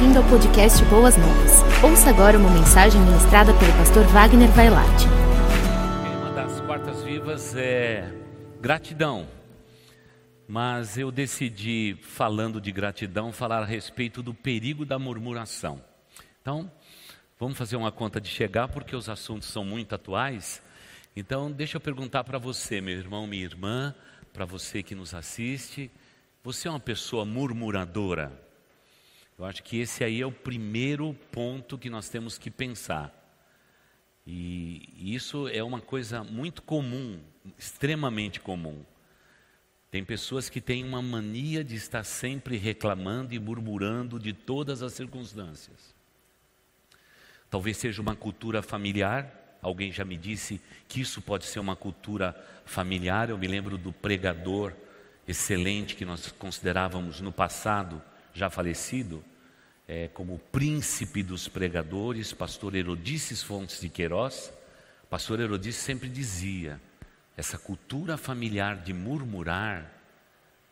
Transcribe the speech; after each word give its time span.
bem-vindo 0.00 0.18
ao 0.18 0.28
podcast 0.30 0.82
Boas 0.86 1.14
Novas. 1.14 1.52
Ouça 1.84 2.08
agora 2.08 2.38
uma 2.38 2.48
mensagem 2.48 2.98
ministrada 3.02 3.52
pelo 3.52 3.70
pastor 3.74 4.02
Wagner 4.06 4.48
Vailate. 4.52 5.04
Uma 6.18 6.32
das 6.32 6.58
quartas 6.62 7.02
vivas 7.02 7.54
é 7.54 8.10
gratidão. 8.62 9.28
Mas 10.48 10.96
eu 10.96 11.12
decidi, 11.12 11.98
falando 12.00 12.62
de 12.62 12.72
gratidão, 12.72 13.30
falar 13.30 13.62
a 13.62 13.66
respeito 13.66 14.22
do 14.22 14.32
perigo 14.32 14.86
da 14.86 14.98
murmuração. 14.98 15.84
Então, 16.40 16.72
vamos 17.38 17.58
fazer 17.58 17.76
uma 17.76 17.92
conta 17.92 18.18
de 18.18 18.30
chegar, 18.30 18.68
porque 18.68 18.96
os 18.96 19.06
assuntos 19.06 19.48
são 19.48 19.66
muito 19.66 19.94
atuais. 19.94 20.62
Então, 21.14 21.52
deixa 21.52 21.76
eu 21.76 21.80
perguntar 21.80 22.24
para 22.24 22.38
você, 22.38 22.80
meu 22.80 22.96
irmão, 22.96 23.26
minha 23.26 23.44
irmã, 23.44 23.94
para 24.32 24.46
você 24.46 24.82
que 24.82 24.94
nos 24.94 25.12
assiste: 25.12 25.90
você 26.42 26.68
é 26.68 26.70
uma 26.70 26.80
pessoa 26.80 27.26
murmuradora? 27.26 28.48
Eu 29.40 29.46
acho 29.46 29.62
que 29.62 29.78
esse 29.78 30.04
aí 30.04 30.20
é 30.20 30.26
o 30.26 30.30
primeiro 30.30 31.14
ponto 31.32 31.78
que 31.78 31.88
nós 31.88 32.10
temos 32.10 32.36
que 32.36 32.50
pensar. 32.50 33.10
E 34.26 35.14
isso 35.14 35.48
é 35.48 35.62
uma 35.62 35.80
coisa 35.80 36.22
muito 36.22 36.60
comum, 36.60 37.18
extremamente 37.56 38.38
comum. 38.38 38.84
Tem 39.90 40.04
pessoas 40.04 40.50
que 40.50 40.60
têm 40.60 40.84
uma 40.84 41.00
mania 41.00 41.64
de 41.64 41.74
estar 41.74 42.04
sempre 42.04 42.58
reclamando 42.58 43.32
e 43.32 43.38
murmurando 43.38 44.18
de 44.18 44.34
todas 44.34 44.82
as 44.82 44.92
circunstâncias. 44.92 45.94
Talvez 47.48 47.78
seja 47.78 48.02
uma 48.02 48.14
cultura 48.14 48.60
familiar, 48.60 49.56
alguém 49.62 49.90
já 49.90 50.04
me 50.04 50.18
disse 50.18 50.60
que 50.86 51.00
isso 51.00 51.22
pode 51.22 51.46
ser 51.46 51.60
uma 51.60 51.74
cultura 51.74 52.36
familiar. 52.66 53.30
Eu 53.30 53.38
me 53.38 53.46
lembro 53.46 53.78
do 53.78 53.90
pregador 53.90 54.74
excelente 55.26 55.96
que 55.96 56.04
nós 56.04 56.30
considerávamos 56.30 57.22
no 57.22 57.32
passado, 57.32 58.02
já 58.34 58.50
falecido, 58.50 59.24
é, 59.90 60.06
como 60.14 60.38
príncipe 60.52 61.20
dos 61.20 61.48
pregadores, 61.48 62.32
pastor 62.32 62.76
Herodices 62.76 63.42
Fontes 63.42 63.80
de 63.80 63.88
Queiroz, 63.88 64.52
pastor 65.10 65.40
Herodices 65.40 65.82
sempre 65.82 66.08
dizia: 66.08 66.80
essa 67.36 67.58
cultura 67.58 68.16
familiar 68.16 68.76
de 68.76 68.92
murmurar, 68.92 69.92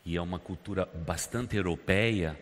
e 0.05 0.15
é 0.15 0.21
uma 0.21 0.39
cultura 0.39 0.85
bastante 0.85 1.57
europeia, 1.57 2.39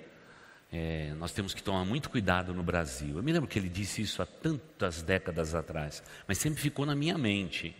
é, 0.71 1.15
nós 1.17 1.31
temos 1.31 1.51
que 1.51 1.63
tomar 1.63 1.83
muito 1.83 2.11
cuidado 2.11 2.53
no 2.53 2.61
Brasil. 2.61 3.17
Eu 3.17 3.23
me 3.23 3.31
lembro 3.31 3.49
que 3.49 3.57
ele 3.57 3.69
disse 3.69 4.03
isso 4.03 4.21
há 4.21 4.27
tantas 4.27 5.01
décadas 5.01 5.55
atrás, 5.55 6.03
mas 6.27 6.37
sempre 6.37 6.61
ficou 6.61 6.85
na 6.85 6.93
minha 6.93 7.17
mente. 7.17 7.75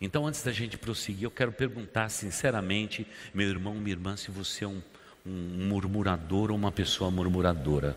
Então, 0.00 0.26
antes 0.26 0.42
da 0.42 0.50
gente 0.50 0.76
prosseguir, 0.76 1.22
eu 1.22 1.30
quero 1.30 1.52
perguntar 1.52 2.08
sinceramente, 2.08 3.06
meu 3.32 3.48
irmão, 3.48 3.74
minha 3.74 3.94
irmã, 3.94 4.16
se 4.16 4.32
você 4.32 4.64
é 4.64 4.66
um, 4.66 4.82
um 5.24 5.68
murmurador 5.68 6.50
ou 6.50 6.56
uma 6.56 6.72
pessoa 6.72 7.08
murmuradora. 7.08 7.96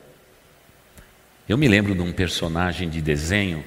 Eu 1.48 1.58
me 1.58 1.68
lembro 1.68 1.94
de 1.94 2.02
um 2.02 2.12
personagem 2.12 2.90
de 2.90 3.02
desenho, 3.02 3.64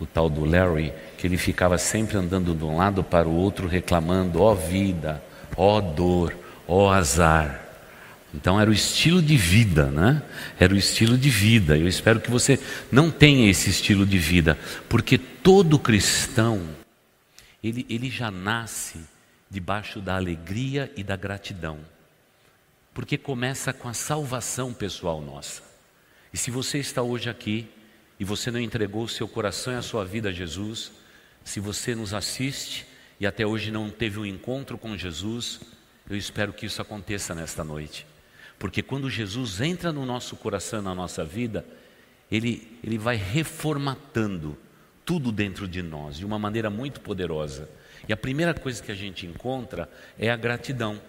o 0.00 0.06
tal 0.06 0.30
do 0.30 0.44
Larry, 0.44 0.92
que 1.18 1.26
ele 1.26 1.36
ficava 1.36 1.76
sempre 1.76 2.16
andando 2.16 2.54
de 2.54 2.64
um 2.64 2.76
lado 2.76 3.04
para 3.04 3.28
o 3.28 3.34
outro 3.34 3.68
reclamando: 3.68 4.40
ó 4.40 4.52
oh 4.52 4.54
vida, 4.54 5.22
ó 5.56 5.76
oh 5.76 5.80
dor, 5.80 6.36
ó 6.66 6.86
oh 6.86 6.90
azar. 6.90 7.60
Então 8.34 8.58
era 8.58 8.70
o 8.70 8.72
estilo 8.72 9.20
de 9.20 9.36
vida, 9.36 9.90
né? 9.90 10.22
Era 10.58 10.72
o 10.72 10.76
estilo 10.76 11.18
de 11.18 11.28
vida. 11.28 11.76
Eu 11.76 11.86
espero 11.86 12.18
que 12.18 12.30
você 12.30 12.58
não 12.90 13.10
tenha 13.10 13.50
esse 13.50 13.68
estilo 13.68 14.06
de 14.06 14.18
vida, 14.18 14.58
porque 14.88 15.18
todo 15.18 15.78
cristão 15.78 16.62
ele, 17.62 17.86
ele 17.90 18.08
já 18.08 18.30
nasce 18.30 19.00
debaixo 19.50 20.00
da 20.00 20.16
alegria 20.16 20.90
e 20.96 21.04
da 21.04 21.14
gratidão, 21.14 21.78
porque 22.94 23.18
começa 23.18 23.70
com 23.70 23.86
a 23.86 23.92
salvação 23.92 24.72
pessoal 24.72 25.20
nossa. 25.20 25.71
E 26.32 26.38
se 26.38 26.50
você 26.50 26.78
está 26.78 27.02
hoje 27.02 27.28
aqui 27.28 27.68
e 28.18 28.24
você 28.24 28.50
não 28.50 28.60
entregou 28.60 29.04
o 29.04 29.08
seu 29.08 29.28
coração 29.28 29.72
e 29.72 29.76
a 29.76 29.82
sua 29.82 30.04
vida 30.04 30.30
a 30.30 30.32
Jesus, 30.32 30.92
se 31.44 31.60
você 31.60 31.94
nos 31.94 32.14
assiste 32.14 32.86
e 33.20 33.26
até 33.26 33.46
hoje 33.46 33.70
não 33.70 33.90
teve 33.90 34.18
um 34.18 34.24
encontro 34.24 34.78
com 34.78 34.96
Jesus, 34.96 35.60
eu 36.08 36.16
espero 36.16 36.52
que 36.52 36.66
isso 36.66 36.80
aconteça 36.80 37.34
nesta 37.34 37.62
noite. 37.62 38.06
Porque 38.58 38.82
quando 38.82 39.10
Jesus 39.10 39.60
entra 39.60 39.92
no 39.92 40.06
nosso 40.06 40.36
coração, 40.36 40.80
na 40.80 40.94
nossa 40.94 41.24
vida, 41.24 41.66
ele, 42.30 42.78
ele 42.82 42.96
vai 42.96 43.16
reformatando 43.16 44.56
tudo 45.04 45.30
dentro 45.30 45.68
de 45.68 45.82
nós 45.82 46.16
de 46.16 46.24
uma 46.24 46.38
maneira 46.38 46.70
muito 46.70 47.00
poderosa. 47.00 47.68
E 48.08 48.12
a 48.12 48.16
primeira 48.16 48.54
coisa 48.54 48.82
que 48.82 48.90
a 48.90 48.94
gente 48.94 49.26
encontra 49.26 49.90
é 50.18 50.30
a 50.30 50.36
gratidão. 50.36 51.00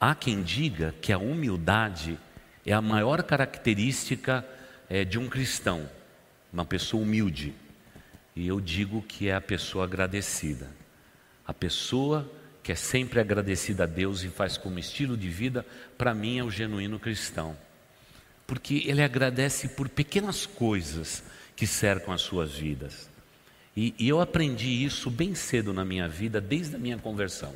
Há 0.00 0.14
quem 0.14 0.42
diga 0.42 0.94
que 1.00 1.12
a 1.12 1.18
humildade 1.18 2.18
é 2.64 2.72
a 2.72 2.82
maior 2.82 3.22
característica 3.22 4.44
é, 4.88 5.04
de 5.04 5.18
um 5.18 5.28
cristão, 5.28 5.88
uma 6.52 6.64
pessoa 6.64 7.02
humilde. 7.02 7.54
E 8.34 8.46
eu 8.46 8.60
digo 8.60 9.02
que 9.02 9.28
é 9.28 9.34
a 9.34 9.40
pessoa 9.40 9.84
agradecida. 9.84 10.68
A 11.46 11.52
pessoa 11.52 12.30
que 12.62 12.72
é 12.72 12.74
sempre 12.74 13.18
agradecida 13.18 13.84
a 13.84 13.86
Deus 13.86 14.22
e 14.22 14.28
faz 14.28 14.58
como 14.58 14.78
estilo 14.78 15.16
de 15.16 15.28
vida, 15.28 15.64
para 15.96 16.14
mim 16.14 16.38
é 16.38 16.44
o 16.44 16.50
genuíno 16.50 16.98
cristão. 16.98 17.56
Porque 18.46 18.84
ele 18.86 19.02
agradece 19.02 19.68
por 19.68 19.88
pequenas 19.88 20.44
coisas 20.44 21.24
que 21.56 21.66
cercam 21.66 22.12
as 22.12 22.20
suas 22.20 22.52
vidas. 22.52 23.08
E, 23.74 23.94
e 23.98 24.08
eu 24.08 24.20
aprendi 24.20 24.84
isso 24.84 25.10
bem 25.10 25.34
cedo 25.34 25.72
na 25.72 25.84
minha 25.84 26.06
vida, 26.06 26.40
desde 26.40 26.76
a 26.76 26.78
minha 26.78 26.98
conversão. 26.98 27.54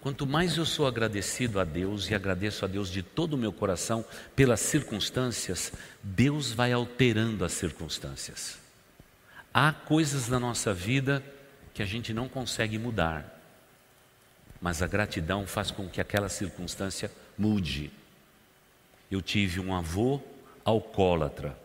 Quanto 0.00 0.26
mais 0.26 0.56
eu 0.56 0.64
sou 0.64 0.86
agradecido 0.86 1.58
a 1.58 1.64
Deus 1.64 2.08
e 2.08 2.14
agradeço 2.14 2.64
a 2.64 2.68
Deus 2.68 2.90
de 2.90 3.02
todo 3.02 3.34
o 3.34 3.38
meu 3.38 3.52
coração 3.52 4.04
pelas 4.34 4.60
circunstâncias, 4.60 5.72
Deus 6.02 6.52
vai 6.52 6.72
alterando 6.72 7.44
as 7.44 7.52
circunstâncias. 7.52 8.58
Há 9.52 9.72
coisas 9.72 10.28
na 10.28 10.38
nossa 10.38 10.72
vida 10.72 11.22
que 11.72 11.82
a 11.82 11.86
gente 11.86 12.12
não 12.12 12.28
consegue 12.28 12.78
mudar, 12.78 13.40
mas 14.60 14.82
a 14.82 14.86
gratidão 14.86 15.46
faz 15.46 15.70
com 15.70 15.88
que 15.88 16.00
aquela 16.00 16.28
circunstância 16.28 17.10
mude. 17.36 17.90
Eu 19.10 19.20
tive 19.22 19.60
um 19.60 19.74
avô 19.74 20.20
alcoólatra. 20.64 21.56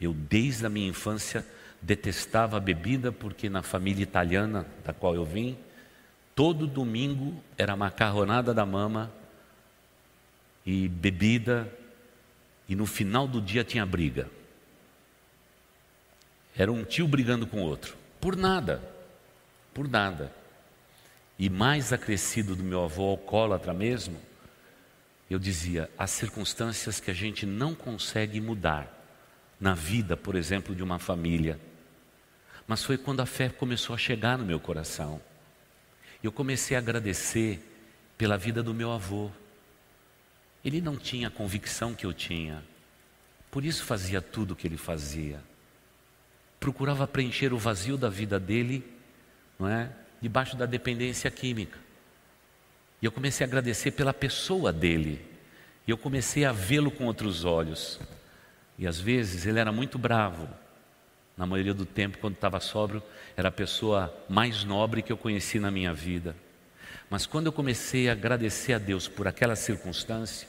Eu, 0.00 0.12
desde 0.12 0.66
a 0.66 0.68
minha 0.68 0.88
infância, 0.88 1.44
detestava 1.80 2.56
a 2.56 2.60
bebida 2.60 3.12
porque 3.12 3.48
na 3.48 3.62
família 3.62 4.02
italiana 4.02 4.66
da 4.84 4.92
qual 4.92 5.14
eu 5.14 5.24
vim, 5.24 5.56
Todo 6.38 6.68
domingo 6.68 7.42
era 7.56 7.74
macarronada 7.74 8.54
da 8.54 8.64
mama 8.64 9.12
e 10.64 10.86
bebida, 10.86 11.68
e 12.68 12.76
no 12.76 12.86
final 12.86 13.26
do 13.26 13.42
dia 13.42 13.64
tinha 13.64 13.84
briga. 13.84 14.30
Era 16.56 16.70
um 16.70 16.84
tio 16.84 17.08
brigando 17.08 17.44
com 17.44 17.60
outro, 17.60 17.96
por 18.20 18.36
nada, 18.36 18.80
por 19.74 19.88
nada. 19.88 20.32
E 21.36 21.50
mais 21.50 21.92
acrescido 21.92 22.54
do 22.54 22.62
meu 22.62 22.84
avô 22.84 23.10
alcoólatra 23.10 23.74
mesmo, 23.74 24.16
eu 25.28 25.40
dizia: 25.40 25.90
as 25.98 26.12
circunstâncias 26.12 27.00
que 27.00 27.10
a 27.10 27.14
gente 27.14 27.44
não 27.46 27.74
consegue 27.74 28.40
mudar 28.40 28.86
na 29.58 29.74
vida, 29.74 30.16
por 30.16 30.36
exemplo, 30.36 30.72
de 30.72 30.84
uma 30.84 31.00
família. 31.00 31.58
Mas 32.64 32.84
foi 32.84 32.96
quando 32.96 33.18
a 33.18 33.26
fé 33.26 33.48
começou 33.48 33.92
a 33.92 33.98
chegar 33.98 34.38
no 34.38 34.46
meu 34.46 34.60
coração. 34.60 35.20
Eu 36.22 36.32
comecei 36.32 36.76
a 36.76 36.80
agradecer 36.80 37.60
pela 38.16 38.36
vida 38.36 38.62
do 38.62 38.74
meu 38.74 38.90
avô. 38.90 39.30
Ele 40.64 40.80
não 40.80 40.96
tinha 40.96 41.28
a 41.28 41.30
convicção 41.30 41.94
que 41.94 42.04
eu 42.04 42.12
tinha, 42.12 42.62
por 43.50 43.64
isso 43.64 43.84
fazia 43.84 44.20
tudo 44.20 44.52
o 44.52 44.56
que 44.56 44.66
ele 44.66 44.76
fazia. 44.76 45.40
Procurava 46.60 47.06
preencher 47.06 47.52
o 47.52 47.58
vazio 47.58 47.96
da 47.96 48.08
vida 48.08 48.38
dele, 48.38 48.84
não 49.58 49.68
é? 49.68 49.90
Debaixo 50.20 50.56
da 50.56 50.66
dependência 50.66 51.30
química. 51.30 51.78
E 53.00 53.06
eu 53.06 53.12
comecei 53.12 53.44
a 53.44 53.48
agradecer 53.48 53.92
pela 53.92 54.12
pessoa 54.12 54.72
dele. 54.72 55.24
E 55.86 55.90
eu 55.90 55.96
comecei 55.96 56.44
a 56.44 56.52
vê-lo 56.52 56.90
com 56.90 57.04
outros 57.06 57.44
olhos. 57.44 58.00
E 58.76 58.86
às 58.86 58.98
vezes 58.98 59.46
ele 59.46 59.58
era 59.58 59.72
muito 59.72 59.98
bravo, 59.98 60.48
na 61.38 61.46
maioria 61.46 61.72
do 61.72 61.86
tempo, 61.86 62.18
quando 62.18 62.34
estava 62.34 62.58
sóbrio, 62.58 63.00
era 63.36 63.48
a 63.48 63.52
pessoa 63.52 64.12
mais 64.28 64.64
nobre 64.64 65.02
que 65.02 65.12
eu 65.12 65.16
conheci 65.16 65.60
na 65.60 65.70
minha 65.70 65.94
vida. 65.94 66.34
Mas 67.08 67.26
quando 67.26 67.46
eu 67.46 67.52
comecei 67.52 68.08
a 68.08 68.12
agradecer 68.12 68.72
a 68.72 68.78
Deus 68.78 69.06
por 69.06 69.28
aquela 69.28 69.54
circunstância, 69.54 70.48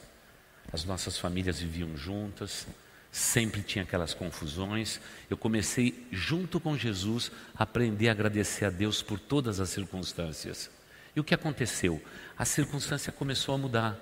as 0.73 0.83
nossas 0.83 1.17
famílias 1.17 1.59
viviam 1.59 1.95
juntas, 1.95 2.65
sempre 3.11 3.61
tinha 3.61 3.83
aquelas 3.83 4.15
confusões. 4.15 4.99
Eu 5.29 5.37
comecei, 5.37 6.07
junto 6.11 6.59
com 6.59 6.75
Jesus, 6.75 7.31
a 7.55 7.63
aprender 7.63 8.09
a 8.09 8.11
agradecer 8.11 8.65
a 8.65 8.69
Deus 8.71 9.03
por 9.03 9.19
todas 9.19 9.59
as 9.59 9.69
circunstâncias. 9.69 10.71
E 11.15 11.19
o 11.19 11.23
que 11.23 11.35
aconteceu? 11.35 12.01
A 12.35 12.45
circunstância 12.45 13.11
começou 13.11 13.53
a 13.53 13.57
mudar. 13.59 13.95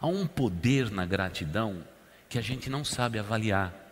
Há 0.00 0.06
um 0.06 0.26
poder 0.26 0.90
na 0.90 1.04
gratidão 1.04 1.84
que 2.30 2.38
a 2.38 2.42
gente 2.42 2.70
não 2.70 2.82
sabe 2.82 3.18
avaliar. 3.18 3.89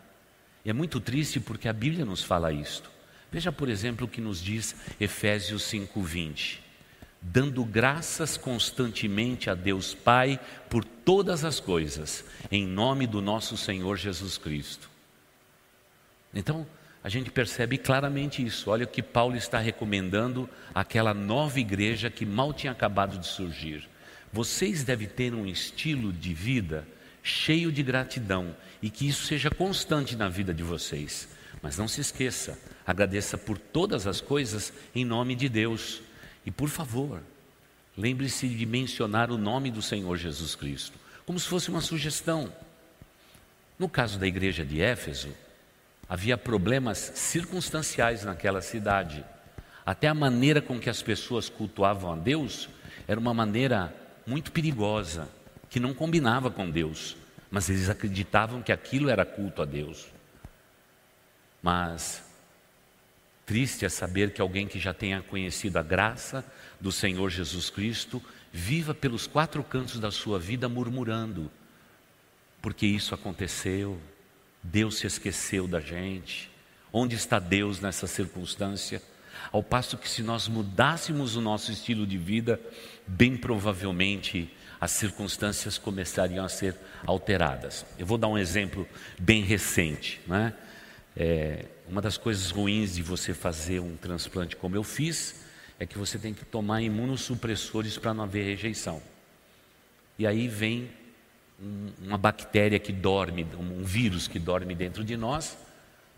E 0.65 0.71
é 0.71 0.73
muito 0.73 1.01
triste 1.01 1.41
porque 1.41 1.69
a 1.69 1.73
Bíblia 1.73 2.05
nos 2.05 2.23
fala 2.23 2.53
isto. 2.53 2.91
Veja, 3.31 3.53
por 3.53 3.69
exemplo, 3.69 4.07
o 4.07 4.09
que 4.09 4.21
nos 4.21 4.43
diz 4.43 4.75
Efésios 5.01 5.63
5:20. 5.63 6.61
dando 7.21 7.65
graças 7.65 8.37
constantemente 8.37 9.51
a 9.51 9.55
Deus 9.55 9.93
Pai 9.93 10.39
por 10.71 10.85
todas 10.85 11.45
as 11.45 11.59
coisas, 11.59 12.25
em 12.51 12.67
nome 12.67 13.07
do 13.07 13.21
nosso 13.21 13.57
Senhor 13.57 13.97
Jesus 13.97 14.39
Cristo. 14.39 14.89
Então, 16.33 16.67
a 17.03 17.09
gente 17.09 17.31
percebe 17.31 17.79
claramente 17.79 18.45
isso. 18.45 18.71
Olha 18.71 18.85
o 18.85 18.89
que 18.89 19.03
Paulo 19.03 19.37
está 19.37 19.59
recomendando 19.59 20.49
àquela 20.75 21.15
nova 21.15 21.59
igreja 21.59 22.11
que 22.11 22.27
mal 22.27 22.53
tinha 22.53 22.73
acabado 22.73 23.19
de 23.19 23.27
surgir. 23.27 23.89
Vocês 24.33 24.85
devem 24.85 25.09
ter 25.09 25.35
um 25.35 25.47
estilo 25.47 26.13
de 26.13 26.35
vida 26.35 26.87
cheio 27.29 27.71
de 27.71 27.83
gratidão 27.83 28.57
e 28.83 28.89
que 28.89 29.07
isso 29.07 29.27
seja 29.27 29.51
constante 29.51 30.17
na 30.17 30.29
vida 30.29 30.55
de 30.55 30.63
vocês. 30.63 31.29
Mas 31.63 31.77
não 31.77 31.87
se 31.87 32.01
esqueça, 32.01 32.59
agradeça 32.87 33.37
por 33.37 33.59
todas 33.59 34.07
as 34.07 34.21
coisas 34.21 34.73
em 34.95 35.05
nome 35.05 35.35
de 35.35 35.49
Deus. 35.49 36.01
E 36.47 36.51
por 36.51 36.69
favor, 36.69 37.21
lembre-se 37.97 38.49
de 38.49 38.65
mencionar 38.65 39.31
o 39.31 39.37
nome 39.37 39.71
do 39.71 39.83
Senhor 39.83 40.17
Jesus 40.17 40.55
Cristo, 40.55 40.99
como 41.27 41.39
se 41.39 41.47
fosse 41.47 41.69
uma 41.69 41.81
sugestão. 41.81 42.53
No 43.79 43.89
caso 43.89 44.19
da 44.19 44.27
igreja 44.27 44.65
de 44.65 44.81
Éfeso, 44.81 45.29
havia 46.09 46.39
problemas 46.39 47.13
circunstanciais 47.15 48.25
naquela 48.25 48.63
cidade. 48.63 49.25
Até 49.85 50.09
a 50.09 50.15
maneira 50.15 50.63
com 50.63 50.79
que 50.79 50.89
as 50.89 51.03
pessoas 51.03 51.49
cultuavam 51.49 52.13
a 52.13 52.17
Deus 52.17 52.69
era 53.07 53.21
uma 53.21 53.35
maneira 53.35 53.95
muito 54.27 54.53
perigosa, 54.53 55.29
que 55.69 55.81
não 55.81 55.93
combinava 55.93 56.51
com 56.51 56.71
Deus, 56.71 57.17
mas 57.51 57.69
eles 57.69 57.89
acreditavam 57.89 58.63
que 58.63 58.73
aquilo 58.73 59.09
era 59.09 59.25
culto 59.25 59.63
a 59.63 59.65
Deus. 59.65 60.09
Mas 61.63 62.23
triste 63.47 63.85
é 63.85 63.89
saber 63.89 64.33
que 64.33 64.41
alguém 64.41 64.67
que 64.67 64.79
já 64.79 64.93
tenha 64.93 65.23
conhecido 65.23 65.79
a 65.79 65.83
graça 65.83 66.45
do 66.81 66.93
Senhor 66.93 67.31
Jesus 67.31 67.71
Cristo 67.71 68.23
viva 68.53 68.95
pelos 68.95 69.27
quatro 69.27 69.63
cantos 69.63 69.99
da 69.99 70.11
sua 70.11 70.39
vida 70.39 70.69
murmurando, 70.69 71.51
porque 72.61 72.87
isso 72.87 73.15
aconteceu, 73.15 73.99
Deus 74.63 74.99
se 74.99 75.07
esqueceu 75.07 75.67
da 75.67 75.81
gente. 75.81 76.51
Onde 76.93 77.15
está 77.17 77.39
Deus 77.39 77.81
nessa 77.81 78.07
circunstância? 78.07 79.03
Ao 79.53 79.63
passo 79.63 79.97
que, 79.97 80.09
se 80.09 80.23
nós 80.23 80.49
mudássemos 80.49 81.37
o 81.37 81.41
nosso 81.41 81.71
estilo 81.71 82.07
de 82.07 82.19
vida, 82.19 82.61
bem 83.07 83.37
provavelmente 83.37 84.51
as 84.81 84.93
circunstâncias 84.93 85.77
começariam 85.79 86.45
a 86.45 86.49
ser 86.49 86.75
alteradas. 87.05 87.85
Eu 87.99 88.07
vou 88.07 88.19
dar 88.19 88.29
um 88.29 88.39
exemplo 88.39 88.87
bem 89.19 89.43
recente. 89.43 90.21
Né? 90.27 90.55
É, 91.17 91.65
uma 91.89 92.01
das 92.01 92.17
coisas 92.17 92.51
ruins 92.51 92.95
de 92.95 93.03
você 93.03 93.35
fazer 93.35 93.81
um 93.81 93.97
transplante 93.97 94.55
como 94.57 94.77
eu 94.77 94.85
fiz 94.85 95.43
é 95.79 95.87
que 95.87 95.99
você 95.99 96.19
tem 96.19 96.35
que 96.35 96.45
tomar 96.45 96.83
imunossupressores 96.83 97.99
para 97.99 98.15
não 98.15 98.25
haver 98.25 98.45
rejeição. 98.45 99.03
E 100.19 100.27
aí 100.27 100.49
vem 100.49 100.91
um, 101.61 101.91
uma 102.07 102.19
bactéria 102.19 102.79
que 102.79 102.93
dorme, 102.93 103.47
um 103.59 103.85
vírus 103.85 104.29
que 104.29 104.39
dorme 104.39 104.75
dentro 104.75 105.05
de 105.05 105.17
nós, 105.17 105.57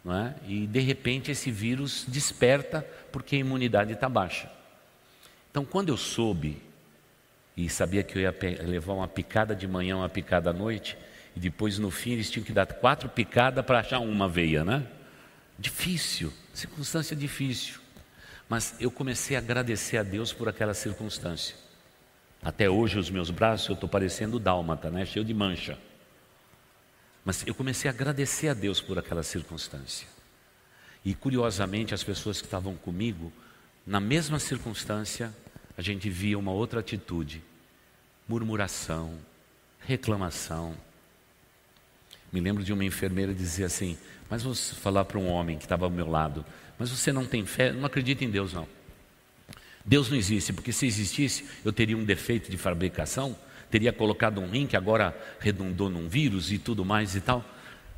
é? 0.06 0.35
e 0.47 0.67
de 0.67 0.81
repente 0.81 1.31
esse 1.31 1.51
vírus 1.51 2.05
desperta 2.09 2.87
porque 3.13 3.37
a 3.37 3.39
imunidade 3.39 3.93
está 3.93 4.09
baixa. 4.09 4.51
Então, 5.51 5.65
quando 5.65 5.89
eu 5.89 5.97
soube 5.97 6.63
e 7.65 7.69
sabia 7.69 8.03
que 8.03 8.17
eu 8.17 8.23
ia 8.23 8.35
levar 8.62 8.95
uma 8.95 9.09
picada 9.09 9.55
de 9.55 9.69
manhã, 9.69 9.97
uma 9.99 10.09
picada 10.09 10.49
à 10.49 10.53
noite, 10.53 10.97
e 11.37 11.41
depois 11.41 11.79
no 11.79 11.91
fim 11.91 12.12
eles 12.12 12.31
tinham 12.31 12.45
que 12.45 12.53
dar 12.53 12.67
quatro 12.67 13.09
picadas 13.09 13.65
para 13.65 13.81
achar 13.81 13.99
uma 13.99 14.27
veia, 14.27 14.65
né? 14.65 14.87
Difícil, 15.59 16.33
circunstância 16.55 17.15
difícil. 17.15 17.79
Mas 18.49 18.75
eu 18.81 18.91
comecei 18.91 19.37
a 19.37 19.41
agradecer 19.41 19.99
a 19.99 20.03
Deus 20.03 20.33
por 20.33 20.49
aquela 20.49 20.73
circunstância. 20.73 21.55
Até 22.43 22.71
hoje 22.71 22.99
os 22.99 23.11
meus 23.11 23.31
braços 23.31 23.69
eu 23.69 23.75
estou 23.75 23.89
parecendo 23.89 24.39
dálmata, 24.39 24.91
né? 24.91 25.05
Cheio 25.05 25.25
de 25.25 25.35
mancha. 25.35 25.79
Mas 27.23 27.47
eu 27.47 27.55
comecei 27.55 27.91
a 27.91 27.93
agradecer 27.93 28.49
a 28.49 28.55
Deus 28.55 28.81
por 28.81 28.99
aquela 28.99 29.23
circunstância. 29.23 30.09
E 31.05 31.15
curiosamente 31.15 31.93
as 31.93 32.03
pessoas 32.03 32.41
que 32.41 32.47
estavam 32.47 32.75
comigo, 32.75 33.31
na 33.87 34.01
mesma 34.01 34.39
circunstância, 34.39 35.31
a 35.77 35.83
gente 35.83 36.09
via 36.09 36.39
uma 36.39 36.53
outra 36.53 36.81
atitude: 36.81 37.43
murmuração, 38.31 39.15
reclamação. 39.81 40.77
Me 42.32 42.41
lembro 42.41 42.62
de 42.62 42.73
uma 42.73 42.85
enfermeira 42.85 43.35
dizer 43.35 43.65
assim: 43.65 43.99
Mas 44.31 44.44
vou 44.44 44.55
falar 44.55 45.05
para 45.05 45.19
um 45.19 45.29
homem 45.29 45.59
que 45.59 45.65
estava 45.65 45.85
ao 45.85 45.91
meu 45.91 46.09
lado, 46.09 46.44
mas 46.79 46.91
você 46.91 47.12
não 47.12 47.27
tem 47.27 47.44
fé, 47.44 47.73
não 47.73 47.85
acredita 47.85 48.25
em 48.25 48.31
Deus, 48.31 48.53
não. 48.53 48.69
Deus 49.85 50.09
não 50.09 50.17
existe, 50.17 50.53
porque 50.53 50.73
se 50.73 50.87
existisse, 50.87 51.44
eu 51.65 51.73
teria 51.73 51.97
um 51.97 52.05
defeito 52.05 52.50
de 52.50 52.56
fabricação, 52.56 53.37
teria 53.69 53.93
colocado 53.93 54.41
um 54.41 54.49
rim 54.49 54.65
que 54.65 54.77
agora 54.77 55.17
redundou 55.41 55.91
num 55.91 56.09
vírus 56.09 56.53
e 56.53 56.59
tudo 56.59 56.85
mais 56.85 57.17
e 57.17 57.21
tal. 57.21 57.44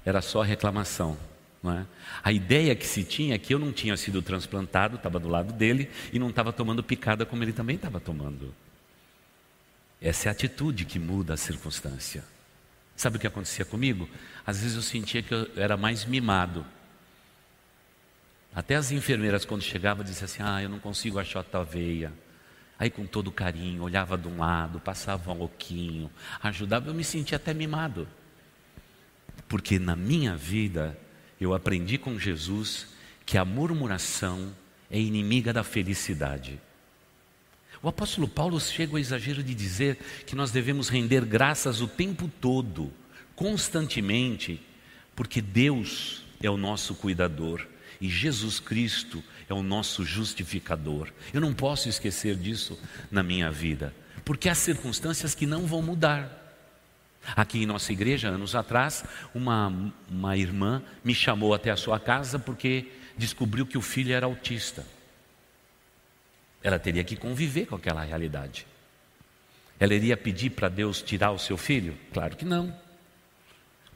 Era 0.02 0.22
só 0.22 0.40
reclamação. 0.40 1.18
É? 1.64 1.84
A 2.24 2.32
ideia 2.32 2.74
que 2.74 2.86
se 2.86 3.04
tinha 3.04 3.34
é 3.34 3.38
que 3.38 3.52
eu 3.52 3.58
não 3.58 3.70
tinha 3.70 3.96
sido 3.96 4.22
transplantado, 4.22 4.96
estava 4.96 5.20
do 5.20 5.28
lado 5.28 5.52
dele 5.52 5.90
e 6.12 6.18
não 6.18 6.30
estava 6.30 6.52
tomando 6.52 6.82
picada 6.82 7.26
como 7.26 7.44
ele 7.44 7.52
também 7.52 7.76
estava 7.76 8.00
tomando. 8.00 8.52
Essa 10.02 10.28
é 10.28 10.30
a 10.30 10.32
atitude 10.32 10.84
que 10.84 10.98
muda 10.98 11.34
a 11.34 11.36
circunstância. 11.36 12.24
Sabe 12.96 13.16
o 13.16 13.20
que 13.20 13.26
acontecia 13.26 13.64
comigo? 13.64 14.08
Às 14.44 14.60
vezes 14.60 14.76
eu 14.76 14.82
sentia 14.82 15.22
que 15.22 15.32
eu 15.32 15.48
era 15.56 15.76
mais 15.76 16.04
mimado. 16.04 16.66
Até 18.54 18.74
as 18.74 18.90
enfermeiras, 18.90 19.44
quando 19.44 19.62
chegavam, 19.62 20.04
diziam 20.04 20.24
assim: 20.24 20.42
Ah, 20.42 20.60
eu 20.60 20.68
não 20.68 20.80
consigo 20.80 21.18
achar 21.18 21.40
a 21.40 21.44
tua 21.44 21.64
veia. 21.64 22.12
Aí, 22.78 22.90
com 22.90 23.06
todo 23.06 23.30
carinho, 23.30 23.84
olhava 23.84 24.18
de 24.18 24.26
um 24.26 24.38
lado, 24.38 24.80
passava 24.80 25.30
um 25.30 25.38
louquinho, 25.38 26.10
ajudava. 26.42 26.90
Eu 26.90 26.94
me 26.94 27.04
sentia 27.04 27.36
até 27.36 27.54
mimado. 27.54 28.08
Porque 29.48 29.78
na 29.78 29.94
minha 29.94 30.36
vida, 30.36 30.98
eu 31.40 31.54
aprendi 31.54 31.96
com 31.96 32.18
Jesus 32.18 32.88
que 33.24 33.38
a 33.38 33.44
murmuração 33.44 34.54
é 34.90 34.98
inimiga 34.98 35.52
da 35.52 35.62
felicidade. 35.62 36.60
O 37.82 37.88
apóstolo 37.88 38.28
Paulo 38.28 38.60
chega 38.60 38.92
ao 38.92 38.98
exagero 38.98 39.42
de 39.42 39.54
dizer 39.54 39.98
que 40.24 40.36
nós 40.36 40.52
devemos 40.52 40.88
render 40.88 41.24
graças 41.24 41.80
o 41.80 41.88
tempo 41.88 42.30
todo, 42.40 42.92
constantemente, 43.34 44.60
porque 45.16 45.42
Deus 45.42 46.22
é 46.40 46.48
o 46.48 46.56
nosso 46.56 46.94
cuidador 46.94 47.66
e 48.00 48.08
Jesus 48.08 48.60
Cristo 48.60 49.22
é 49.48 49.54
o 49.54 49.64
nosso 49.64 50.04
justificador. 50.04 51.08
Eu 51.32 51.40
não 51.40 51.52
posso 51.52 51.88
esquecer 51.88 52.36
disso 52.36 52.78
na 53.10 53.22
minha 53.22 53.50
vida, 53.50 53.92
porque 54.24 54.48
há 54.48 54.54
circunstâncias 54.54 55.34
que 55.34 55.46
não 55.46 55.66
vão 55.66 55.82
mudar. 55.82 56.38
Aqui 57.34 57.62
em 57.62 57.66
nossa 57.66 57.92
igreja, 57.92 58.28
anos 58.28 58.54
atrás, 58.54 59.04
uma, 59.34 59.92
uma 60.08 60.36
irmã 60.36 60.82
me 61.04 61.14
chamou 61.14 61.52
até 61.52 61.70
a 61.70 61.76
sua 61.76 61.98
casa 61.98 62.38
porque 62.38 62.92
descobriu 63.16 63.66
que 63.66 63.78
o 63.78 63.82
filho 63.82 64.12
era 64.12 64.26
autista. 64.26 64.84
Ela 66.62 66.78
teria 66.78 67.04
que 67.04 67.16
conviver 67.16 67.66
com 67.66 67.76
aquela 67.76 68.02
realidade. 68.02 68.66
Ela 69.78 69.94
iria 69.94 70.16
pedir 70.16 70.50
para 70.50 70.68
Deus 70.68 71.02
tirar 71.02 71.32
o 71.32 71.38
seu 71.38 71.56
filho? 71.56 71.96
Claro 72.12 72.36
que 72.36 72.44
não. 72.44 72.74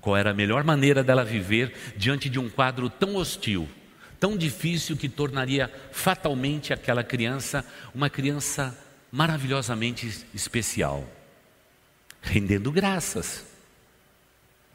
Qual 0.01 0.17
era 0.17 0.31
a 0.31 0.35
melhor 0.35 0.65
maneira 0.65 1.03
dela 1.03 1.25
viver 1.25 1.73
diante 1.97 2.29
de 2.29 2.39
um 2.39 2.49
quadro 2.49 2.89
tão 2.91 3.17
hostil, 3.17 3.69
tão 4.19 4.37
difícil 4.37 4.97
que 4.97 5.09
tornaria 5.09 5.73
fatalmente 5.93 6.73
aquela 6.73 7.05
criança 7.05 7.65
uma 7.95 8.11
criança 8.11 8.77
maravilhosamente 9.13 10.27
especial? 10.35 11.09
rendendo 12.27 12.73
graças. 12.73 13.45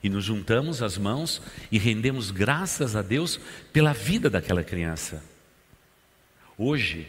E 0.03 0.09
nos 0.09 0.25
juntamos 0.25 0.81
as 0.81 0.97
mãos 0.97 1.41
e 1.71 1.77
rendemos 1.77 2.31
graças 2.31 2.95
a 2.95 3.03
Deus 3.03 3.39
pela 3.71 3.93
vida 3.93 4.29
daquela 4.29 4.63
criança. 4.63 5.23
Hoje, 6.57 7.07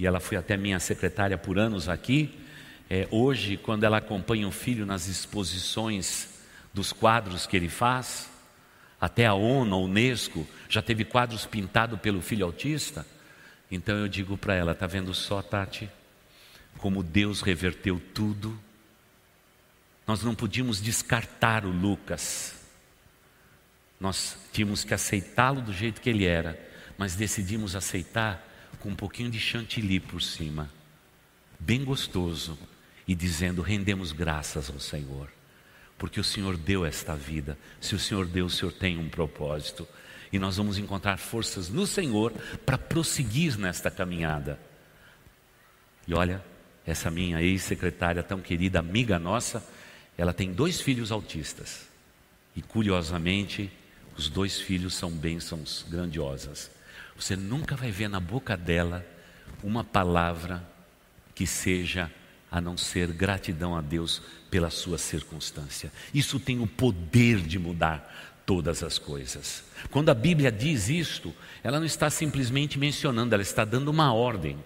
e 0.00 0.06
ela 0.06 0.18
foi 0.18 0.36
até 0.36 0.56
minha 0.56 0.80
secretária 0.80 1.36
por 1.36 1.58
anos 1.58 1.88
aqui, 1.88 2.40
é, 2.88 3.06
hoje, 3.10 3.56
quando 3.56 3.84
ela 3.84 3.98
acompanha 3.98 4.48
o 4.48 4.50
filho 4.50 4.84
nas 4.84 5.06
exposições 5.06 6.40
dos 6.74 6.92
quadros 6.92 7.46
que 7.46 7.56
ele 7.56 7.68
faz, 7.68 8.28
até 9.00 9.26
a 9.26 9.34
ONU, 9.34 9.74
a 9.74 9.78
Unesco, 9.78 10.46
já 10.68 10.82
teve 10.82 11.04
quadros 11.04 11.46
pintados 11.46 12.00
pelo 12.00 12.20
filho 12.20 12.44
autista. 12.44 13.06
Então 13.70 13.96
eu 13.96 14.08
digo 14.08 14.36
para 14.36 14.54
ela: 14.54 14.72
está 14.72 14.86
vendo 14.86 15.14
só, 15.14 15.40
Tati, 15.40 15.88
como 16.78 17.02
Deus 17.02 17.42
reverteu 17.42 18.00
tudo 18.12 18.58
nós 20.10 20.24
não 20.24 20.34
podíamos 20.34 20.80
descartar 20.82 21.64
o 21.64 21.70
Lucas. 21.70 22.56
Nós 24.00 24.36
tínhamos 24.52 24.82
que 24.82 24.92
aceitá-lo 24.92 25.60
do 25.60 25.72
jeito 25.72 26.00
que 26.00 26.10
ele 26.10 26.26
era, 26.26 26.58
mas 26.98 27.14
decidimos 27.14 27.76
aceitar 27.76 28.44
com 28.78 28.90
um 28.90 28.94
pouquinho 28.94 29.30
de 29.30 29.40
chantilly 29.40 30.00
por 30.00 30.22
cima, 30.22 30.70
bem 31.58 31.84
gostoso, 31.84 32.58
e 33.06 33.14
dizendo: 33.14 33.62
rendemos 33.62 34.12
graças 34.12 34.70
ao 34.70 34.78
Senhor, 34.78 35.28
porque 35.98 36.20
o 36.20 36.24
Senhor 36.24 36.56
deu 36.56 36.86
esta 36.86 37.16
vida. 37.16 37.58
Se 37.80 37.94
o 37.94 37.98
Senhor 37.98 38.26
deu, 38.26 38.46
o 38.46 38.50
Senhor 38.50 38.72
tem 38.72 38.98
um 38.98 39.08
propósito, 39.08 39.86
e 40.32 40.38
nós 40.38 40.56
vamos 40.56 40.78
encontrar 40.78 41.18
forças 41.18 41.68
no 41.68 41.86
Senhor 41.86 42.32
para 42.64 42.78
prosseguir 42.78 43.58
nesta 43.58 43.90
caminhada. 43.90 44.60
E 46.06 46.14
olha, 46.14 46.42
essa 46.86 47.10
minha 47.10 47.42
ex-secretária 47.42 48.22
tão 48.22 48.40
querida, 48.40 48.78
amiga 48.78 49.18
nossa, 49.18 49.66
ela 50.16 50.32
tem 50.32 50.52
dois 50.52 50.80
filhos 50.80 51.10
autistas. 51.10 51.88
E 52.54 52.62
curiosamente, 52.62 53.70
os 54.16 54.28
dois 54.28 54.60
filhos 54.60 54.94
são 54.94 55.10
bênçãos 55.10 55.84
grandiosas. 55.88 56.70
Você 57.20 57.36
nunca 57.36 57.76
vai 57.76 57.90
ver 57.90 58.08
na 58.08 58.18
boca 58.18 58.56
dela 58.56 59.06
uma 59.62 59.84
palavra 59.84 60.66
que 61.34 61.46
seja 61.46 62.10
a 62.50 62.62
não 62.62 62.78
ser 62.78 63.12
gratidão 63.12 63.76
a 63.76 63.82
Deus 63.82 64.22
pela 64.50 64.70
sua 64.70 64.96
circunstância. 64.96 65.92
Isso 66.14 66.40
tem 66.40 66.60
o 66.60 66.66
poder 66.66 67.42
de 67.42 67.58
mudar 67.58 68.40
todas 68.46 68.82
as 68.82 68.98
coisas. 68.98 69.62
Quando 69.90 70.08
a 70.08 70.14
Bíblia 70.14 70.50
diz 70.50 70.88
isto, 70.88 71.34
ela 71.62 71.78
não 71.78 71.84
está 71.84 72.08
simplesmente 72.08 72.78
mencionando, 72.78 73.34
ela 73.34 73.42
está 73.42 73.66
dando 73.66 73.88
uma 73.88 74.14
ordem. 74.14 74.58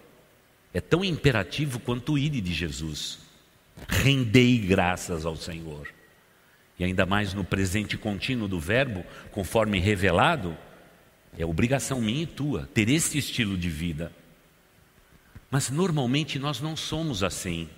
É 0.73 0.81
tão 0.81 1.05
imperativo 1.05 1.81
quanto 1.81 2.13
o 2.13 2.19
ide 2.19 2.41
de 2.41 2.55
Jesus. 2.55 3.19
Rendei 3.89 4.59
graças 4.59 5.27
ao 5.27 5.35
Senhor. 5.35 5.89
E 6.79 6.85
ainda 6.85 7.05
mais 7.05 7.35
no 7.35 7.43
presente 7.43 7.99
contínuo 7.99 8.47
do 8.47 8.61
verbo, 8.61 9.05
conforme 9.33 9.81
revelado, 9.81 10.57
é 11.39 11.45
obrigação 11.45 12.01
minha 12.01 12.23
e 12.23 12.27
tua 12.27 12.69
ter 12.73 12.89
esse 12.89 13.19
estilo 13.19 13.57
de 13.57 13.69
vida. 13.69 14.13
Mas 15.51 15.71
normalmente 15.71 16.39
nós 16.39 16.61
não 16.61 16.77
somos 16.77 17.23
assim. 17.23 17.69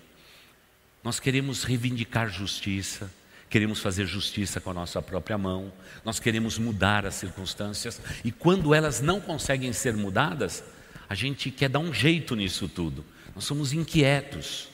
Nós 1.02 1.20
queremos 1.20 1.62
reivindicar 1.62 2.28
justiça, 2.28 3.10
queremos 3.48 3.80
fazer 3.80 4.06
justiça 4.06 4.60
com 4.60 4.70
a 4.70 4.74
nossa 4.74 5.00
própria 5.00 5.38
mão, 5.38 5.72
nós 6.04 6.18
queremos 6.18 6.58
mudar 6.58 7.06
as 7.06 7.14
circunstâncias 7.14 8.00
e 8.24 8.32
quando 8.32 8.74
elas 8.74 9.00
não 9.00 9.20
conseguem 9.20 9.72
ser 9.72 9.94
mudadas, 9.94 10.64
a 11.08 11.14
gente 11.14 11.50
quer 11.50 11.68
dar 11.68 11.78
um 11.78 11.92
jeito 11.92 12.34
nisso 12.34 12.68
tudo. 12.68 13.04
Nós 13.34 13.44
somos 13.44 13.72
inquietos. 13.72 14.68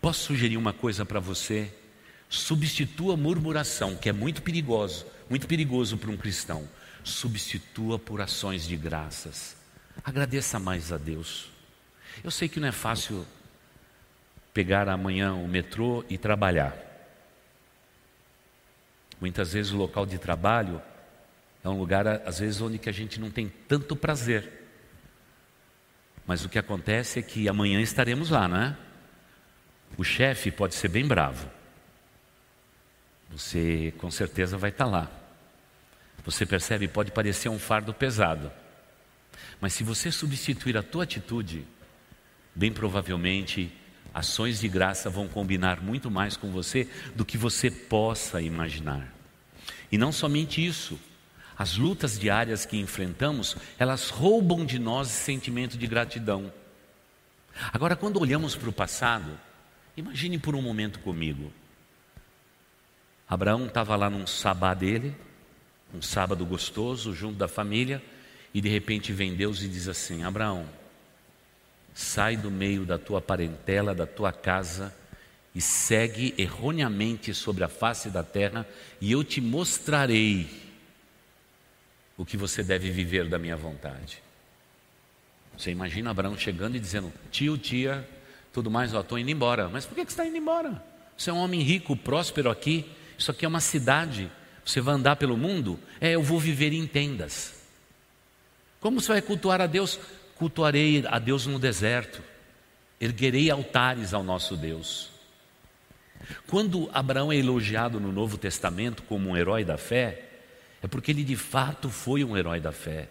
Posso 0.00 0.24
sugerir 0.24 0.56
uma 0.56 0.72
coisa 0.72 1.04
para 1.06 1.20
você? 1.20 1.72
Substitua 2.28 3.16
murmuração, 3.16 3.96
que 3.96 4.08
é 4.08 4.12
muito 4.12 4.42
perigoso, 4.42 5.06
muito 5.30 5.46
perigoso 5.46 5.96
para 5.96 6.10
um 6.10 6.16
cristão. 6.16 6.68
Substitua 7.06 8.00
por 8.00 8.20
ações 8.20 8.66
de 8.66 8.76
graças. 8.76 9.56
Agradeça 10.02 10.58
mais 10.58 10.90
a 10.90 10.98
Deus. 10.98 11.48
Eu 12.24 12.32
sei 12.32 12.48
que 12.48 12.58
não 12.58 12.66
é 12.66 12.72
fácil 12.72 13.24
pegar 14.52 14.88
amanhã 14.88 15.32
o 15.32 15.46
metrô 15.46 16.04
e 16.10 16.18
trabalhar. 16.18 16.76
Muitas 19.20 19.52
vezes 19.52 19.70
o 19.70 19.76
local 19.76 20.04
de 20.04 20.18
trabalho 20.18 20.82
é 21.62 21.68
um 21.68 21.78
lugar, 21.78 22.08
às 22.08 22.40
vezes, 22.40 22.60
onde 22.60 22.76
que 22.76 22.88
a 22.88 22.92
gente 22.92 23.20
não 23.20 23.30
tem 23.30 23.48
tanto 23.68 23.94
prazer. 23.94 24.66
Mas 26.26 26.44
o 26.44 26.48
que 26.48 26.58
acontece 26.58 27.20
é 27.20 27.22
que 27.22 27.48
amanhã 27.48 27.80
estaremos 27.80 28.30
lá, 28.30 28.48
não 28.48 28.56
é? 28.56 28.76
O 29.96 30.02
chefe 30.02 30.50
pode 30.50 30.74
ser 30.74 30.88
bem 30.88 31.06
bravo. 31.06 31.48
Você 33.30 33.94
com 33.96 34.10
certeza 34.10 34.58
vai 34.58 34.70
estar 34.70 34.86
lá. 34.86 35.08
Você 36.26 36.44
percebe, 36.44 36.88
pode 36.88 37.12
parecer 37.12 37.48
um 37.48 37.58
fardo 37.58 37.94
pesado. 37.94 38.52
Mas 39.60 39.72
se 39.72 39.84
você 39.84 40.10
substituir 40.10 40.76
a 40.76 40.82
tua 40.82 41.04
atitude 41.04 41.64
bem 42.54 42.72
provavelmente 42.72 43.72
ações 44.12 44.58
de 44.58 44.68
graça 44.68 45.08
vão 45.08 45.28
combinar 45.28 45.80
muito 45.80 46.10
mais 46.10 46.36
com 46.36 46.50
você 46.50 46.88
do 47.14 47.24
que 47.24 47.38
você 47.38 47.70
possa 47.70 48.40
imaginar. 48.40 49.14
E 49.92 49.96
não 49.96 50.10
somente 50.10 50.64
isso, 50.64 50.98
as 51.56 51.76
lutas 51.76 52.18
diárias 52.18 52.66
que 52.66 52.76
enfrentamos, 52.76 53.56
elas 53.78 54.08
roubam 54.08 54.64
de 54.64 54.78
nós 54.78 55.08
esse 55.08 55.22
sentimento 55.22 55.78
de 55.78 55.86
gratidão. 55.86 56.52
Agora, 57.72 57.94
quando 57.94 58.20
olhamos 58.20 58.56
para 58.56 58.68
o 58.68 58.72
passado, 58.72 59.38
imagine 59.96 60.38
por 60.38 60.56
um 60.56 60.62
momento 60.62 60.98
comigo. 61.00 61.52
Abraão 63.28 63.66
estava 63.66 63.94
lá 63.96 64.10
num 64.10 64.26
sabá 64.26 64.74
dele, 64.74 65.14
um 65.94 66.02
sábado 66.02 66.44
gostoso, 66.44 67.14
junto 67.14 67.36
da 67.36 67.48
família, 67.48 68.02
e 68.52 68.60
de 68.60 68.68
repente 68.68 69.12
vem 69.12 69.34
Deus 69.34 69.62
e 69.62 69.68
diz 69.68 69.88
assim: 69.88 70.24
Abraão, 70.24 70.66
sai 71.94 72.36
do 72.36 72.50
meio 72.50 72.84
da 72.84 72.98
tua 72.98 73.20
parentela, 73.20 73.94
da 73.94 74.06
tua 74.06 74.32
casa 74.32 74.94
e 75.56 75.60
segue 75.62 76.34
erroneamente 76.36 77.32
sobre 77.32 77.64
a 77.64 77.68
face 77.68 78.10
da 78.10 78.22
terra, 78.22 78.68
e 79.00 79.10
eu 79.10 79.24
te 79.24 79.40
mostrarei 79.40 80.46
o 82.14 82.26
que 82.26 82.36
você 82.36 82.62
deve 82.62 82.90
viver 82.90 83.26
da 83.26 83.38
minha 83.38 83.56
vontade. 83.56 84.22
Você 85.56 85.70
imagina 85.70 86.10
Abraão 86.10 86.36
chegando 86.36 86.76
e 86.76 86.78
dizendo: 86.78 87.10
Tio, 87.30 87.56
tia, 87.56 88.06
tudo 88.52 88.70
mais, 88.70 88.92
ó, 88.92 89.00
estou 89.00 89.18
indo 89.18 89.30
embora. 89.30 89.66
Mas 89.70 89.86
por 89.86 89.94
que 89.94 90.02
você 90.02 90.08
está 90.08 90.26
indo 90.26 90.36
embora? 90.36 90.84
Você 91.16 91.30
é 91.30 91.32
um 91.32 91.38
homem 91.38 91.62
rico, 91.62 91.96
próspero 91.96 92.50
aqui. 92.50 92.84
Isso 93.16 93.30
aqui 93.30 93.46
é 93.46 93.48
uma 93.48 93.60
cidade. 93.60 94.30
Você 94.66 94.82
vai 94.82 94.96
andar 94.96 95.16
pelo 95.16 95.38
mundo? 95.38 95.80
É, 96.00 96.10
eu 96.10 96.22
vou 96.22 96.38
viver 96.38 96.74
em 96.74 96.86
tendas. 96.86 97.54
Como 98.80 99.00
você 99.00 99.12
vai 99.12 99.22
cultuar 99.22 99.62
a 99.62 99.66
Deus? 99.66 99.98
cultuarei 100.36 101.04
a 101.06 101.18
Deus 101.18 101.46
no 101.46 101.58
deserto, 101.58 102.22
erguerei 103.00 103.50
altares 103.50 104.14
ao 104.14 104.22
nosso 104.22 104.56
Deus. 104.56 105.10
Quando 106.46 106.90
Abraão 106.92 107.32
é 107.32 107.36
elogiado 107.36 107.98
no 107.98 108.12
Novo 108.12 108.38
Testamento 108.38 109.02
como 109.02 109.30
um 109.30 109.36
herói 109.36 109.64
da 109.64 109.76
fé, 109.76 110.22
é 110.82 110.86
porque 110.86 111.10
ele 111.10 111.24
de 111.24 111.36
fato 111.36 111.88
foi 111.90 112.22
um 112.22 112.36
herói 112.36 112.60
da 112.60 112.72
fé. 112.72 113.08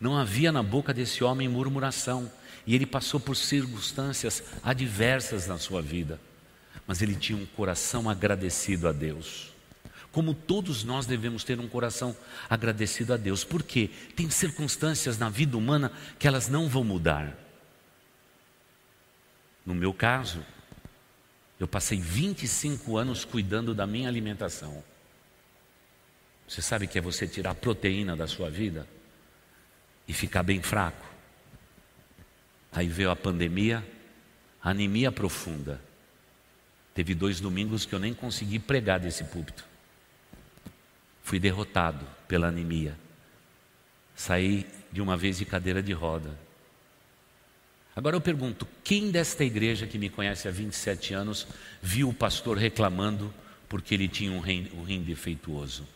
Não 0.00 0.16
havia 0.16 0.50
na 0.50 0.62
boca 0.62 0.92
desse 0.92 1.22
homem 1.22 1.48
murmuração, 1.48 2.30
e 2.66 2.74
ele 2.74 2.86
passou 2.86 3.18
por 3.18 3.34
circunstâncias 3.34 4.42
adversas 4.62 5.48
na 5.48 5.58
sua 5.58 5.82
vida, 5.82 6.20
mas 6.86 7.02
ele 7.02 7.16
tinha 7.16 7.36
um 7.36 7.46
coração 7.46 8.08
agradecido 8.08 8.88
a 8.88 8.92
Deus 8.92 9.51
como 10.12 10.34
todos 10.34 10.84
nós 10.84 11.06
devemos 11.06 11.42
ter 11.42 11.58
um 11.58 11.66
coração 11.66 12.14
agradecido 12.48 13.14
a 13.14 13.16
Deus. 13.16 13.42
Porque 13.42 13.88
tem 14.14 14.28
circunstâncias 14.30 15.18
na 15.18 15.28
vida 15.28 15.56
humana 15.56 15.90
que 16.18 16.28
elas 16.28 16.48
não 16.48 16.68
vão 16.68 16.84
mudar. 16.84 17.36
No 19.64 19.74
meu 19.74 19.94
caso, 19.94 20.44
eu 21.58 21.66
passei 21.66 21.98
25 21.98 22.96
anos 22.96 23.24
cuidando 23.24 23.74
da 23.74 23.86
minha 23.86 24.08
alimentação. 24.08 24.84
Você 26.46 26.60
sabe 26.60 26.86
que 26.86 26.98
é 26.98 27.00
você 27.00 27.26
tirar 27.26 27.54
proteína 27.54 28.14
da 28.14 28.26
sua 28.26 28.50
vida 28.50 28.86
e 30.06 30.12
ficar 30.12 30.42
bem 30.42 30.60
fraco. 30.60 31.06
Aí 32.70 32.88
veio 32.88 33.10
a 33.10 33.16
pandemia, 33.16 33.86
anemia 34.62 35.10
profunda. 35.10 35.80
Teve 36.94 37.14
dois 37.14 37.40
domingos 37.40 37.86
que 37.86 37.94
eu 37.94 37.98
nem 37.98 38.12
consegui 38.12 38.58
pregar 38.58 39.00
desse 39.00 39.24
púlpito. 39.24 39.71
Fui 41.22 41.38
derrotado 41.38 42.06
pela 42.26 42.48
anemia. 42.48 42.98
Saí 44.14 44.66
de 44.90 45.00
uma 45.00 45.16
vez 45.16 45.38
de 45.38 45.44
cadeira 45.44 45.82
de 45.82 45.92
roda. 45.92 46.38
Agora 47.94 48.16
eu 48.16 48.20
pergunto: 48.20 48.66
quem 48.82 49.10
desta 49.10 49.44
igreja 49.44 49.86
que 49.86 49.98
me 49.98 50.08
conhece 50.08 50.48
há 50.48 50.50
27 50.50 51.14
anos 51.14 51.46
viu 51.80 52.08
o 52.08 52.14
pastor 52.14 52.56
reclamando 52.56 53.32
porque 53.68 53.94
ele 53.94 54.08
tinha 54.08 54.32
um 54.32 54.40
rim, 54.40 54.70
um 54.74 54.82
rim 54.82 55.02
defeituoso? 55.02 55.86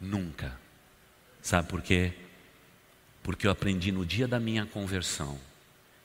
Nunca. 0.00 0.58
Sabe 1.42 1.68
por 1.68 1.82
quê? 1.82 2.12
Porque 3.22 3.46
eu 3.46 3.50
aprendi 3.50 3.90
no 3.90 4.04
dia 4.04 4.28
da 4.28 4.38
minha 4.38 4.66
conversão 4.66 5.38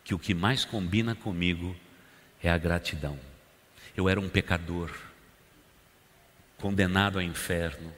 que 0.03 0.13
o 0.13 0.19
que 0.19 0.33
mais 0.33 0.65
combina 0.65 1.15
comigo 1.15 1.75
é 2.41 2.49
a 2.49 2.57
gratidão. 2.57 3.19
Eu 3.95 4.07
era 4.07 4.19
um 4.19 4.29
pecador, 4.29 4.91
condenado 6.57 7.17
ao 7.17 7.21
inferno, 7.21 7.93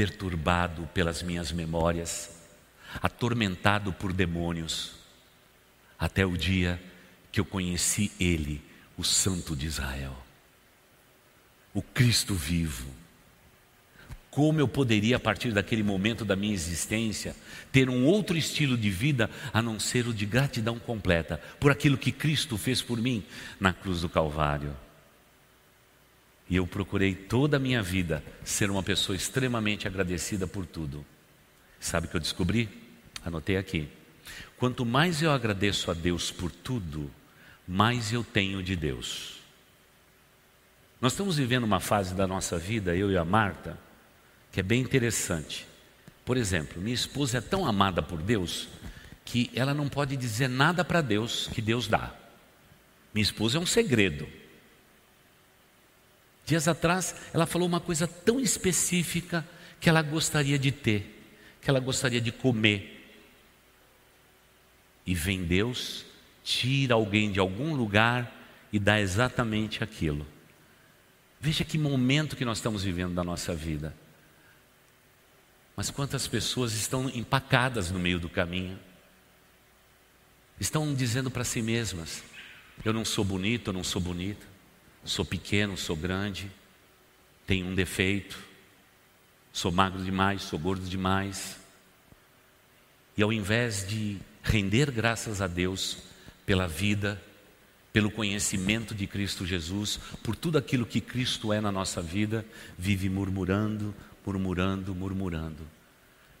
perturbado 0.00 0.88
pelas 0.94 1.22
minhas 1.22 1.52
memórias, 1.52 2.30
atormentado 3.02 3.92
por 3.92 4.14
demônios, 4.14 4.92
até 5.98 6.24
o 6.24 6.38
dia 6.38 6.82
que 7.30 7.38
eu 7.38 7.44
conheci 7.44 8.10
Ele, 8.18 8.62
o 8.96 9.04
Santo 9.04 9.54
de 9.54 9.66
Israel, 9.66 10.16
o 11.74 11.82
Cristo 11.82 12.34
vivo. 12.34 12.88
Como 14.30 14.58
eu 14.58 14.66
poderia, 14.66 15.16
a 15.16 15.20
partir 15.20 15.52
daquele 15.52 15.82
momento 15.82 16.24
da 16.24 16.34
minha 16.34 16.54
existência, 16.54 17.36
ter 17.70 17.90
um 17.90 18.06
outro 18.06 18.38
estilo 18.38 18.78
de 18.78 18.88
vida 18.88 19.28
a 19.52 19.60
não 19.60 19.78
ser 19.78 20.08
o 20.08 20.14
de 20.14 20.24
gratidão 20.24 20.78
completa 20.78 21.38
por 21.60 21.70
aquilo 21.70 21.98
que 21.98 22.10
Cristo 22.10 22.56
fez 22.56 22.80
por 22.80 22.96
mim 22.96 23.22
na 23.60 23.74
cruz 23.74 24.00
do 24.00 24.08
Calvário? 24.08 24.74
E 26.50 26.56
eu 26.56 26.66
procurei 26.66 27.14
toda 27.14 27.56
a 27.56 27.60
minha 27.60 27.80
vida 27.80 28.24
ser 28.44 28.70
uma 28.72 28.82
pessoa 28.82 29.14
extremamente 29.14 29.86
agradecida 29.86 30.48
por 30.48 30.66
tudo. 30.66 31.06
Sabe 31.78 32.08
o 32.08 32.10
que 32.10 32.16
eu 32.16 32.20
descobri? 32.20 32.68
Anotei 33.24 33.56
aqui. 33.56 33.88
Quanto 34.58 34.84
mais 34.84 35.22
eu 35.22 35.30
agradeço 35.30 35.92
a 35.92 35.94
Deus 35.94 36.32
por 36.32 36.50
tudo, 36.50 37.08
mais 37.66 38.12
eu 38.12 38.24
tenho 38.24 38.62
de 38.64 38.74
Deus. 38.74 39.38
Nós 41.00 41.12
estamos 41.12 41.36
vivendo 41.36 41.64
uma 41.64 41.80
fase 41.80 42.14
da 42.14 42.26
nossa 42.26 42.58
vida, 42.58 42.96
eu 42.96 43.12
e 43.12 43.16
a 43.16 43.24
Marta, 43.24 43.78
que 44.50 44.58
é 44.58 44.62
bem 44.62 44.82
interessante. 44.82 45.66
Por 46.24 46.36
exemplo, 46.36 46.82
minha 46.82 46.94
esposa 46.94 47.38
é 47.38 47.40
tão 47.40 47.64
amada 47.64 48.02
por 48.02 48.20
Deus 48.20 48.68
que 49.24 49.50
ela 49.54 49.72
não 49.72 49.88
pode 49.88 50.16
dizer 50.16 50.48
nada 50.48 50.84
para 50.84 51.00
Deus 51.00 51.48
que 51.54 51.62
Deus 51.62 51.86
dá. 51.86 52.12
Minha 53.14 53.22
esposa 53.22 53.56
é 53.56 53.60
um 53.60 53.66
segredo. 53.66 54.39
Dias 56.50 56.66
atrás, 56.66 57.14
ela 57.32 57.46
falou 57.46 57.68
uma 57.68 57.78
coisa 57.78 58.08
tão 58.08 58.40
específica 58.40 59.46
que 59.78 59.88
ela 59.88 60.02
gostaria 60.02 60.58
de 60.58 60.72
ter, 60.72 61.24
que 61.62 61.70
ela 61.70 61.78
gostaria 61.78 62.20
de 62.20 62.32
comer. 62.32 63.08
E 65.06 65.14
vem 65.14 65.44
Deus, 65.44 66.04
tira 66.42 66.94
alguém 66.94 67.30
de 67.30 67.38
algum 67.38 67.72
lugar 67.72 68.36
e 68.72 68.80
dá 68.80 69.00
exatamente 69.00 69.84
aquilo. 69.84 70.26
Veja 71.40 71.64
que 71.64 71.78
momento 71.78 72.34
que 72.34 72.44
nós 72.44 72.58
estamos 72.58 72.82
vivendo 72.82 73.14
da 73.14 73.22
nossa 73.22 73.54
vida. 73.54 73.94
Mas 75.76 75.88
quantas 75.88 76.26
pessoas 76.26 76.72
estão 76.72 77.08
empacadas 77.10 77.92
no 77.92 78.00
meio 78.00 78.18
do 78.18 78.28
caminho? 78.28 78.76
Estão 80.58 80.92
dizendo 80.92 81.30
para 81.30 81.44
si 81.44 81.62
mesmas: 81.62 82.24
eu 82.84 82.92
não 82.92 83.04
sou 83.04 83.24
bonito, 83.24 83.68
eu 83.68 83.72
não 83.72 83.84
sou 83.84 84.02
bonita, 84.02 84.49
sou 85.04 85.24
pequeno, 85.24 85.76
sou 85.76 85.96
grande, 85.96 86.50
tenho 87.46 87.66
um 87.66 87.74
defeito, 87.74 88.38
sou 89.52 89.72
magro 89.72 90.02
demais, 90.02 90.42
sou 90.42 90.58
gordo 90.58 90.88
demais. 90.88 91.56
E 93.16 93.22
ao 93.22 93.32
invés 93.32 93.86
de 93.86 94.18
render 94.42 94.90
graças 94.90 95.42
a 95.42 95.46
Deus 95.46 95.98
pela 96.46 96.66
vida, 96.66 97.20
pelo 97.92 98.10
conhecimento 98.10 98.94
de 98.94 99.06
Cristo 99.06 99.44
Jesus, 99.44 99.98
por 100.22 100.36
tudo 100.36 100.58
aquilo 100.58 100.86
que 100.86 101.00
Cristo 101.00 101.52
é 101.52 101.60
na 101.60 101.72
nossa 101.72 102.00
vida, 102.00 102.44
vive 102.78 103.08
murmurando, 103.08 103.94
murmurando, 104.24 104.94
murmurando. 104.94 105.66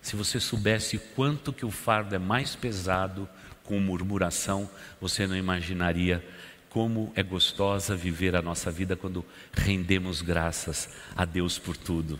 Se 0.00 0.16
você 0.16 0.40
soubesse 0.40 0.98
quanto 1.14 1.52
que 1.52 1.66
o 1.66 1.70
fardo 1.70 2.14
é 2.14 2.18
mais 2.18 2.54
pesado 2.54 3.28
com 3.64 3.78
murmuração, 3.78 4.70
você 5.00 5.26
não 5.26 5.36
imaginaria 5.36 6.24
como 6.70 7.12
é 7.14 7.22
gostosa 7.22 7.96
viver 7.96 8.34
a 8.34 8.40
nossa 8.40 8.70
vida 8.70 8.96
quando 8.96 9.24
rendemos 9.52 10.22
graças 10.22 10.88
a 11.14 11.24
Deus 11.24 11.58
por 11.58 11.76
tudo. 11.76 12.18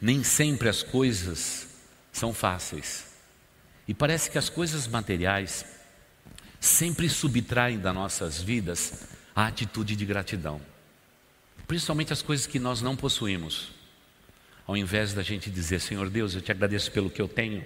Nem 0.00 0.22
sempre 0.22 0.68
as 0.68 0.82
coisas 0.82 1.68
são 2.12 2.34
fáceis. 2.34 3.06
E 3.86 3.94
parece 3.94 4.30
que 4.30 4.36
as 4.36 4.50
coisas 4.50 4.86
materiais 4.86 5.64
sempre 6.60 7.08
subtraem 7.08 7.78
das 7.78 7.94
nossas 7.94 8.42
vidas 8.42 9.04
a 9.34 9.46
atitude 9.46 9.96
de 9.96 10.04
gratidão. 10.04 10.60
Principalmente 11.66 12.12
as 12.12 12.20
coisas 12.20 12.46
que 12.46 12.58
nós 12.58 12.82
não 12.82 12.96
possuímos. 12.96 13.70
Ao 14.66 14.76
invés 14.76 15.14
da 15.14 15.22
gente 15.22 15.50
dizer, 15.50 15.80
Senhor 15.80 16.10
Deus, 16.10 16.34
eu 16.34 16.42
te 16.42 16.50
agradeço 16.50 16.90
pelo 16.92 17.08
que 17.08 17.22
eu 17.22 17.28
tenho, 17.28 17.64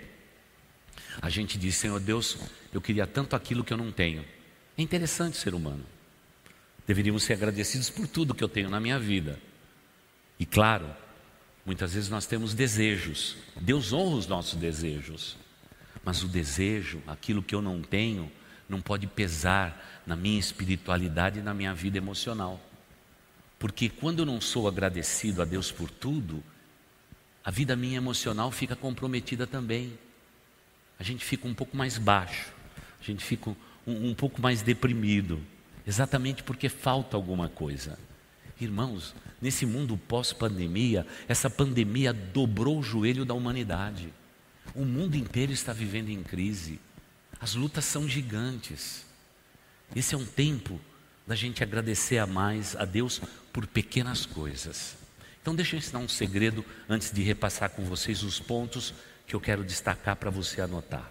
a 1.20 1.28
gente 1.28 1.58
diz, 1.58 1.74
Senhor 1.74 2.00
Deus, 2.00 2.38
eu 2.72 2.80
queria 2.80 3.06
tanto 3.06 3.34
aquilo 3.34 3.64
que 3.64 3.72
eu 3.72 3.76
não 3.76 3.90
tenho. 3.90 4.24
É 4.76 4.82
interessante 4.82 5.36
ser 5.36 5.54
humano. 5.54 5.84
Deveríamos 6.86 7.22
ser 7.22 7.34
agradecidos 7.34 7.90
por 7.90 8.06
tudo 8.06 8.34
que 8.34 8.42
eu 8.42 8.48
tenho 8.48 8.70
na 8.70 8.80
minha 8.80 8.98
vida. 8.98 9.38
E 10.38 10.46
claro, 10.46 10.88
muitas 11.64 11.94
vezes 11.94 12.08
nós 12.08 12.26
temos 12.26 12.54
desejos. 12.54 13.36
Deus 13.60 13.92
honra 13.92 14.16
os 14.16 14.26
nossos 14.26 14.58
desejos. 14.58 15.36
Mas 16.04 16.22
o 16.22 16.28
desejo, 16.28 17.00
aquilo 17.06 17.42
que 17.42 17.54
eu 17.54 17.62
não 17.62 17.80
tenho, 17.80 18.30
não 18.68 18.80
pode 18.80 19.06
pesar 19.06 20.02
na 20.06 20.16
minha 20.16 20.40
espiritualidade 20.40 21.38
e 21.38 21.42
na 21.42 21.54
minha 21.54 21.74
vida 21.74 21.98
emocional. 21.98 22.60
Porque 23.58 23.88
quando 23.88 24.20
eu 24.20 24.26
não 24.26 24.40
sou 24.40 24.66
agradecido 24.66 25.40
a 25.40 25.44
Deus 25.44 25.70
por 25.70 25.88
tudo, 25.88 26.42
a 27.44 27.50
vida 27.50 27.76
minha 27.76 27.96
emocional 27.96 28.50
fica 28.50 28.74
comprometida 28.74 29.46
também. 29.46 29.96
A 30.98 31.02
gente 31.04 31.24
fica 31.24 31.46
um 31.46 31.54
pouco 31.54 31.76
mais 31.76 31.98
baixo, 31.98 32.52
a 33.00 33.04
gente 33.04 33.24
fica 33.24 33.54
um, 33.86 34.10
um 34.10 34.14
pouco 34.14 34.40
mais 34.40 34.62
deprimido, 34.62 35.40
exatamente 35.86 36.42
porque 36.42 36.68
falta 36.68 37.16
alguma 37.16 37.48
coisa. 37.48 37.98
Irmãos, 38.60 39.14
nesse 39.40 39.66
mundo 39.66 39.96
pós-pandemia, 39.96 41.06
essa 41.26 41.50
pandemia 41.50 42.12
dobrou 42.12 42.78
o 42.78 42.82
joelho 42.82 43.24
da 43.24 43.34
humanidade. 43.34 44.12
O 44.74 44.84
mundo 44.84 45.16
inteiro 45.16 45.52
está 45.52 45.72
vivendo 45.72 46.10
em 46.10 46.22
crise. 46.22 46.78
As 47.40 47.54
lutas 47.54 47.84
são 47.84 48.08
gigantes. 48.08 49.04
Esse 49.96 50.14
é 50.14 50.18
um 50.18 50.24
tempo 50.24 50.80
da 51.26 51.34
gente 51.34 51.62
agradecer 51.62 52.18
a 52.18 52.26
mais 52.26 52.76
a 52.76 52.84
Deus 52.84 53.20
por 53.52 53.66
pequenas 53.66 54.24
coisas. 54.24 54.96
Então, 55.40 55.54
deixa 55.54 55.74
eu 55.74 55.78
ensinar 55.78 55.98
um 55.98 56.08
segredo 56.08 56.64
antes 56.88 57.10
de 57.10 57.20
repassar 57.22 57.70
com 57.70 57.82
vocês 57.84 58.22
os 58.22 58.38
pontos 58.38 58.94
que 59.26 59.34
eu 59.34 59.40
quero 59.40 59.64
destacar 59.64 60.14
para 60.14 60.30
você 60.30 60.60
anotar. 60.60 61.10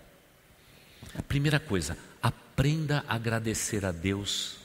A 1.17 1.21
primeira 1.21 1.59
coisa, 1.59 1.97
aprenda 2.51 3.05
a 3.07 3.15
agradecer 3.15 3.85
a 3.85 3.93
Deus 3.93 4.57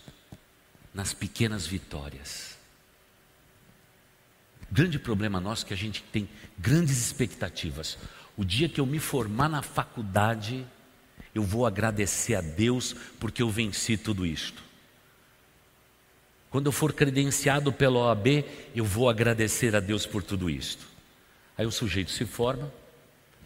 nas 0.93 1.15
pequenas 1.15 1.67
vitórias. 1.67 2.59
Grande 4.71 4.99
problema 4.99 5.39
nosso 5.39 5.65
é 5.65 5.69
que 5.69 5.75
a 5.75 5.77
gente 5.77 6.03
tem 6.03 6.29
grandes 6.59 6.99
expectativas. 6.99 7.97
O 8.37 8.45
dia 8.45 8.69
que 8.69 8.81
eu 8.81 8.87
me 8.87 8.99
formar 8.99 9.49
na 9.49 9.63
faculdade, 9.63 10.67
eu 11.33 11.45
vou 11.45 11.65
agradecer 11.65 12.35
a 12.35 12.41
Deus 12.41 12.93
porque 13.21 13.41
eu 13.41 13.49
venci 13.49 13.97
tudo 13.97 14.27
isto. 14.27 14.65
Quando 16.51 16.67
eu 16.67 16.73
for 16.73 16.93
credenciado 16.93 17.73
pela 17.73 17.99
OAB, 18.01 18.45
eu 18.75 18.85
vou 18.85 19.09
agradecer 19.09 19.77
a 19.77 19.81
Deus 19.81 20.05
por 20.05 20.25
tudo 20.25 20.51
isto. 20.51 20.85
Aí 21.57 21.65
o 21.65 21.71
sujeito 21.71 22.11
se 22.11 22.27
forma, 22.27 22.73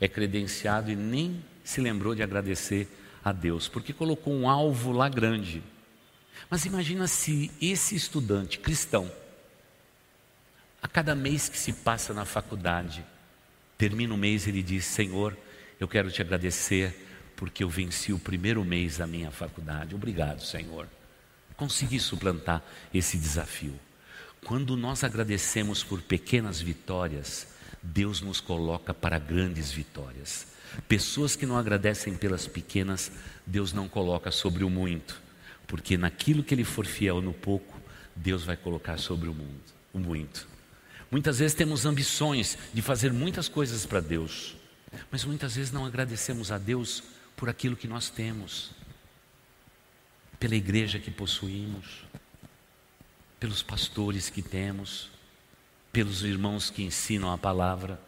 é 0.01 0.09
credenciado 0.09 0.91
e 0.91 0.97
nem 0.97 1.45
se 1.63 1.81
lembrou 1.81 2.15
de 2.15 2.23
agradecer 2.23 2.89
a 3.25 3.33
Deus, 3.33 3.69
porque 3.69 3.93
colocou 3.93 4.33
um 4.33 4.49
alvo 4.49 4.93
lá 4.93 5.09
grande. 5.09 5.63
Mas 6.49 6.65
imagina 6.65 7.07
se 7.07 7.51
esse 7.61 7.95
estudante 7.95 8.59
cristão, 8.59 9.11
a 10.83 10.89
cada 10.89 11.15
mês 11.15 11.49
que 11.49 11.59
se 11.59 11.73
passa 11.73 12.15
na 12.15 12.25
faculdade, 12.25 13.05
termina 13.77 14.15
o 14.15 14.19
mês 14.19 14.47
ele 14.47 14.63
diz: 14.63 14.85
Senhor, 14.85 15.37
eu 15.79 15.87
quero 15.87 16.11
te 16.11 16.23
agradecer 16.23 17.07
porque 17.37 17.63
eu 17.63 17.69
venci 17.69 18.13
o 18.13 18.19
primeiro 18.19 18.65
mês 18.65 18.99
da 18.99 19.07
minha 19.07 19.31
faculdade. 19.31 19.95
Obrigado, 19.95 20.43
Senhor 20.43 20.87
consegui 21.61 22.01
suplantar 22.01 22.63
esse 22.93 23.19
desafio. 23.19 23.79
Quando 24.47 24.79
nós 24.79 25.05
agradecemos 25.05 25.85
por 25.85 26.01
pequenas 26.01 26.59
vitórias, 26.59 27.49
Deus 27.83 28.21
nos 28.21 28.41
coloca 28.41 28.93
para 28.93 29.19
grandes 29.19 29.71
vitórias. 29.71 30.47
Pessoas 30.89 31.35
que 31.35 31.47
não 31.47 31.57
agradecem 31.57 32.15
pelas 32.15 32.47
pequenas, 32.47 33.11
Deus 33.47 33.73
não 33.73 33.89
coloca 33.89 34.31
sobre 34.31 34.63
o 34.63 34.71
muito, 34.71 35.21
porque 35.67 35.97
naquilo 35.97 36.45
que 36.45 36.55
ele 36.55 36.65
for 36.65 36.87
fiel 36.87 37.21
no 37.21 37.33
pouco, 37.33 37.81
Deus 38.15 38.45
vai 38.45 38.57
colocar 38.57 38.99
sobre 38.99 39.29
o 39.29 39.35
mundo, 39.35 39.63
o 39.93 39.99
muito. 39.99 40.47
Muitas 41.11 41.39
vezes 41.39 41.57
temos 41.57 41.85
ambições 41.85 42.57
de 42.73 42.83
fazer 42.83 43.13
muitas 43.13 43.49
coisas 43.49 43.85
para 43.85 44.01
Deus, 44.01 44.57
mas 45.11 45.25
muitas 45.25 45.57
vezes 45.57 45.73
não 45.73 45.85
agradecemos 45.85 46.53
a 46.53 46.59
Deus 46.59 47.03
por 47.37 47.49
aquilo 47.49 47.77
que 47.77 47.89
nós 47.89 48.11
temos 48.11 48.71
pela 50.41 50.57
igreja 50.57 50.99
que 50.99 51.11
possuímos, 51.11 52.03
pelos 53.39 53.63
pastores 53.63 54.31
que 54.31 54.41
temos, 54.41 55.11
pelos 55.93 56.23
irmãos 56.23 56.71
que 56.71 56.83
ensinam 56.83 57.33
a 57.33 57.39
palavra. 57.39 58.01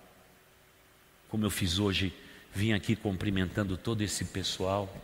Como 1.28 1.44
eu 1.44 1.50
fiz 1.50 1.78
hoje, 1.78 2.12
vim 2.54 2.72
aqui 2.72 2.94
cumprimentando 2.94 3.76
todo 3.76 4.02
esse 4.02 4.24
pessoal, 4.26 4.94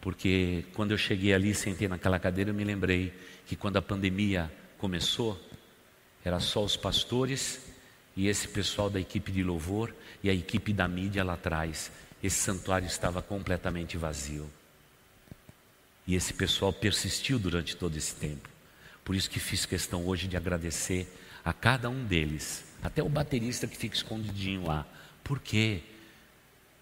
porque 0.00 0.64
quando 0.74 0.92
eu 0.92 0.98
cheguei 0.98 1.32
ali, 1.32 1.54
sentei 1.54 1.88
naquela 1.88 2.18
cadeira, 2.18 2.50
eu 2.50 2.54
me 2.54 2.64
lembrei 2.64 3.12
que 3.46 3.56
quando 3.56 3.76
a 3.76 3.82
pandemia 3.82 4.50
começou, 4.78 5.40
era 6.24 6.40
só 6.40 6.64
os 6.64 6.76
pastores 6.76 7.60
e 8.16 8.28
esse 8.28 8.48
pessoal 8.48 8.88
da 8.90 8.98
equipe 8.98 9.30
de 9.30 9.42
louvor 9.42 9.94
e 10.22 10.30
a 10.30 10.34
equipe 10.34 10.72
da 10.72 10.88
mídia 10.88 11.22
lá 11.22 11.34
atrás. 11.34 11.92
Esse 12.22 12.36
santuário 12.36 12.86
estava 12.86 13.22
completamente 13.22 13.96
vazio. 13.96 14.50
E 16.06 16.14
esse 16.14 16.32
pessoal 16.32 16.72
persistiu 16.72 17.38
durante 17.38 17.76
todo 17.76 17.96
esse 17.96 18.14
tempo. 18.14 18.48
Por 19.04 19.14
isso 19.14 19.28
que 19.30 19.38
fiz 19.38 19.66
questão 19.66 20.06
hoje 20.06 20.26
de 20.26 20.36
agradecer 20.36 21.06
a 21.46 21.52
cada 21.52 21.88
um 21.88 22.04
deles, 22.04 22.64
até 22.82 23.00
o 23.00 23.08
baterista 23.08 23.68
que 23.68 23.76
fica 23.76 23.94
escondidinho 23.94 24.66
lá. 24.66 24.84
Porque 25.22 25.80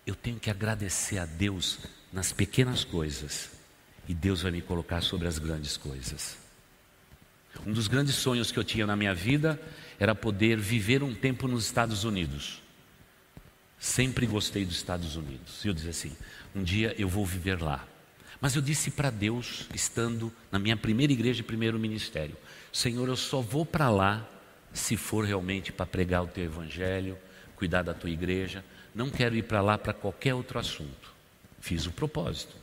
eu 0.07 0.15
tenho 0.15 0.41
que 0.41 0.49
agradecer 0.49 1.19
a 1.19 1.27
Deus 1.27 1.81
nas 2.11 2.33
pequenas 2.33 2.83
coisas, 2.83 3.51
e 4.09 4.15
Deus 4.15 4.41
vai 4.41 4.51
me 4.51 4.63
colocar 4.63 5.03
sobre 5.03 5.29
as 5.29 5.39
grandes 5.39 5.77
coisas. 5.77 6.39
Um 7.67 7.75
dos 7.75 7.89
grandes 7.89 8.15
sonhos 8.15 8.51
que 8.51 8.59
eu 8.59 8.65
tinha 8.65 8.87
na 8.87 8.97
minha 8.97 9.15
vida 9.15 9.61
era 10.01 10.15
poder 10.15 10.59
viver 10.59 11.03
um 11.03 11.15
tempo 11.15 11.47
nos 11.47 11.67
Estados 11.67 12.05
Unidos. 12.05 12.63
Sempre 13.79 14.27
gostei 14.27 14.65
dos 14.65 14.77
Estados 14.77 15.15
Unidos. 15.15 15.63
E 15.63 15.69
eu 15.69 15.75
dizia 15.75 15.91
assim: 15.91 16.17
um 16.55 16.63
dia 16.63 16.95
eu 16.99 17.09
vou 17.09 17.27
viver 17.27 17.61
lá. 17.61 17.87
Mas 18.41 18.57
eu 18.57 18.63
disse 18.63 18.91
para 18.91 19.11
Deus, 19.11 19.69
estando 19.75 20.33
na 20.51 20.59
minha 20.59 20.77
primeira 20.77 21.13
igreja 21.13 21.41
e 21.41 21.45
primeiro 21.45 21.79
ministério: 21.79 22.37
Senhor, 22.73 23.07
eu 23.09 23.17
só 23.17 23.43
vou 23.43 23.67
para 23.67 23.91
lá 23.91 24.31
se 24.75 24.97
for 24.97 25.25
realmente 25.25 25.73
para 25.73 25.87
pregar 25.87 26.25
o 26.25 26.27
teu 26.27 26.45
evangelho, 26.45 27.17
cuidar 27.57 27.83
da 27.83 27.95
tua 27.95 28.11
igreja. 28.11 28.65
Não 28.95 29.09
quero 29.09 29.37
ir 29.37 29.45
para 29.45 29.63
lá 29.63 29.79
para 29.79 29.95
qualquer 29.95 30.35
outro 30.35 30.59
assunto. 30.59 31.15
Fiz 31.61 31.87
o 31.87 31.93
propósito. 31.93 32.55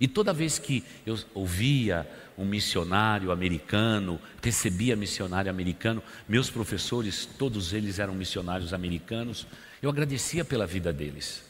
E 0.00 0.08
toda 0.08 0.32
vez 0.32 0.58
que 0.58 0.82
eu 1.06 1.18
ouvia 1.34 2.06
um 2.36 2.44
missionário 2.44 3.30
americano, 3.30 4.20
recebia 4.42 4.96
missionário 4.96 5.50
americano, 5.50 6.02
meus 6.28 6.50
professores, 6.50 7.26
todos 7.38 7.72
eles 7.72 7.98
eram 7.98 8.14
missionários 8.14 8.74
americanos, 8.74 9.46
eu 9.80 9.88
agradecia 9.88 10.44
pela 10.44 10.66
vida 10.66 10.92
deles. 10.92 11.44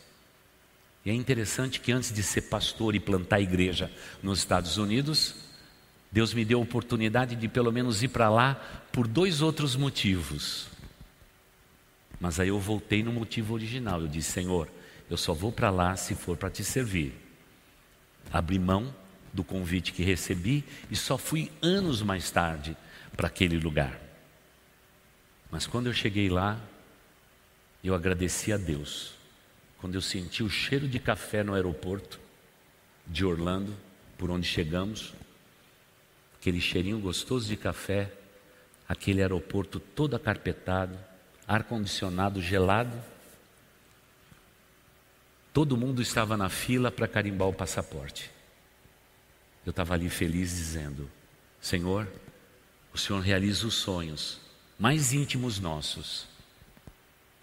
E 1.04 1.10
é 1.10 1.14
interessante 1.14 1.80
que 1.80 1.92
antes 1.92 2.12
de 2.12 2.22
ser 2.22 2.42
pastor 2.42 2.94
e 2.94 3.00
plantar 3.00 3.40
igreja 3.40 3.90
nos 4.22 4.40
Estados 4.40 4.76
Unidos, 4.76 5.45
Deus 6.16 6.32
me 6.32 6.46
deu 6.46 6.60
a 6.60 6.62
oportunidade 6.62 7.36
de 7.36 7.46
pelo 7.46 7.70
menos 7.70 8.02
ir 8.02 8.08
para 8.08 8.30
lá 8.30 8.54
por 8.90 9.06
dois 9.06 9.42
outros 9.42 9.76
motivos. 9.76 10.66
Mas 12.18 12.40
aí 12.40 12.48
eu 12.48 12.58
voltei 12.58 13.02
no 13.02 13.12
motivo 13.12 13.52
original. 13.52 14.00
Eu 14.00 14.08
disse: 14.08 14.32
Senhor, 14.32 14.66
eu 15.10 15.18
só 15.18 15.34
vou 15.34 15.52
para 15.52 15.68
lá 15.68 15.94
se 15.94 16.14
for 16.14 16.34
para 16.34 16.48
te 16.48 16.64
servir. 16.64 17.14
Abri 18.32 18.58
mão 18.58 18.94
do 19.30 19.44
convite 19.44 19.92
que 19.92 20.02
recebi 20.02 20.64
e 20.90 20.96
só 20.96 21.18
fui 21.18 21.52
anos 21.60 22.00
mais 22.00 22.30
tarde 22.30 22.74
para 23.14 23.26
aquele 23.26 23.58
lugar. 23.58 24.00
Mas 25.50 25.66
quando 25.66 25.88
eu 25.88 25.92
cheguei 25.92 26.30
lá, 26.30 26.58
eu 27.84 27.94
agradeci 27.94 28.54
a 28.54 28.56
Deus. 28.56 29.12
Quando 29.82 29.96
eu 29.96 30.00
senti 30.00 30.42
o 30.42 30.48
cheiro 30.48 30.88
de 30.88 30.98
café 30.98 31.44
no 31.44 31.52
aeroporto 31.52 32.18
de 33.06 33.22
Orlando, 33.22 33.76
por 34.16 34.30
onde 34.30 34.48
chegamos, 34.48 35.12
aquele 36.46 36.60
cheirinho 36.60 37.00
gostoso 37.00 37.48
de 37.48 37.56
café, 37.56 38.08
aquele 38.88 39.20
aeroporto 39.20 39.80
todo 39.80 40.14
acarpetado, 40.14 40.96
ar-condicionado 41.44 42.40
gelado. 42.40 42.96
Todo 45.52 45.76
mundo 45.76 46.00
estava 46.00 46.36
na 46.36 46.48
fila 46.48 46.88
para 46.92 47.08
carimbar 47.08 47.48
o 47.48 47.52
passaporte. 47.52 48.30
Eu 49.64 49.70
estava 49.70 49.94
ali 49.94 50.08
feliz 50.08 50.50
dizendo: 50.54 51.10
Senhor, 51.60 52.06
o 52.94 52.98
Senhor 52.98 53.18
realiza 53.18 53.66
os 53.66 53.74
sonhos 53.74 54.38
mais 54.78 55.12
íntimos 55.12 55.58
nossos, 55.58 56.28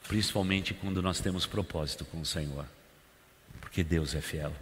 principalmente 0.08 0.74
quando 0.74 1.02
nós 1.02 1.20
temos 1.20 1.46
propósito 1.46 2.06
com 2.06 2.22
o 2.22 2.26
Senhor, 2.26 2.66
porque 3.60 3.84
Deus 3.84 4.16
é 4.16 4.22
fiel. 4.22 4.56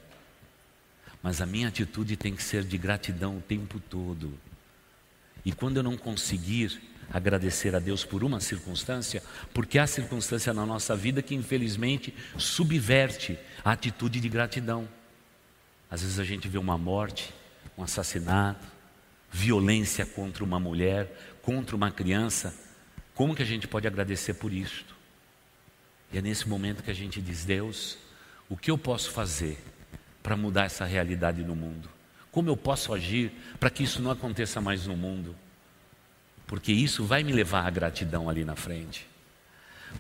Mas 1.22 1.42
a 1.42 1.46
minha 1.46 1.68
atitude 1.68 2.16
tem 2.16 2.36
que 2.36 2.44
ser 2.44 2.64
de 2.64 2.78
gratidão 2.78 3.38
o 3.38 3.42
tempo 3.42 3.80
todo. 3.80 4.34
E 5.46 5.52
quando 5.52 5.78
eu 5.78 5.84
não 5.84 5.98
conseguir 5.98 6.82
agradecer 7.12 7.76
a 7.76 7.80
Deus 7.80 8.06
por 8.06 8.24
uma 8.24 8.40
circunstância, 8.40 9.22
porque 9.54 9.78
há 9.78 9.86
circunstância 9.86 10.54
na 10.54 10.66
nossa 10.66 10.96
vida 10.96 11.22
que 11.22 11.36
infelizmente 11.36 12.14
subverte 12.38 13.38
a 13.64 13.72
atitude 13.72 14.20
de 14.20 14.30
gratidão. 14.30 14.88
Às 15.90 16.02
vezes 16.02 16.20
a 16.20 16.24
gente 16.24 16.48
vê 16.48 16.58
uma 16.58 16.78
morte, 16.78 17.34
um 17.78 17.84
assassinato, 17.84 18.66
violência 19.30 20.06
contra 20.06 20.44
uma 20.44 20.60
mulher, 20.60 21.38
contra 21.42 21.76
uma 21.76 21.92
criança. 21.92 22.56
Como 23.14 23.36
que 23.36 23.44
a 23.44 23.46
gente 23.46 23.68
pode 23.68 23.88
agradecer 23.88 24.36
por 24.36 24.54
isto? 24.54 24.96
E 26.14 26.18
é 26.18 26.22
nesse 26.22 26.48
momento 26.48 26.84
que 26.84 26.92
a 26.92 26.96
gente 26.96 27.22
diz: 27.22 27.44
Deus, 27.44 27.98
o 28.50 28.56
que 28.56 28.72
eu 28.72 28.78
posso 28.78 29.12
fazer 29.12 29.58
para 30.22 30.38
mudar 30.38 30.66
essa 30.66 30.86
realidade 30.86 31.44
no 31.44 31.56
mundo? 31.56 31.90
Como 32.32 32.50
eu 32.50 32.58
posso 32.58 32.94
agir 32.94 33.32
para 33.60 33.70
que 33.70 33.84
isso 33.84 34.02
não 34.02 34.12
aconteça 34.12 34.62
mais 34.62 34.88
no 34.88 34.96
mundo? 34.96 35.36
porque 36.52 36.74
isso 36.74 37.06
vai 37.06 37.24
me 37.24 37.32
levar 37.32 37.66
à 37.66 37.70
gratidão 37.70 38.30
ali 38.30 38.44
na 38.44 38.58
frente. 38.58 39.08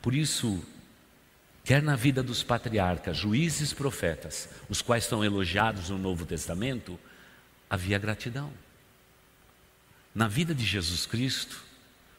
Por 0.01 0.13
isso, 0.13 0.61
quer 1.63 1.81
na 1.81 1.95
vida 1.95 2.21
dos 2.21 2.43
patriarcas, 2.43 3.15
juízes, 3.15 3.71
profetas, 3.71 4.49
os 4.67 4.81
quais 4.81 5.05
são 5.05 5.23
elogiados 5.23 5.89
no 5.89 5.97
Novo 5.97 6.25
Testamento, 6.25 6.99
havia 7.69 7.97
gratidão. 7.97 8.51
Na 10.13 10.27
vida 10.27 10.53
de 10.53 10.65
Jesus 10.65 11.05
Cristo, 11.05 11.63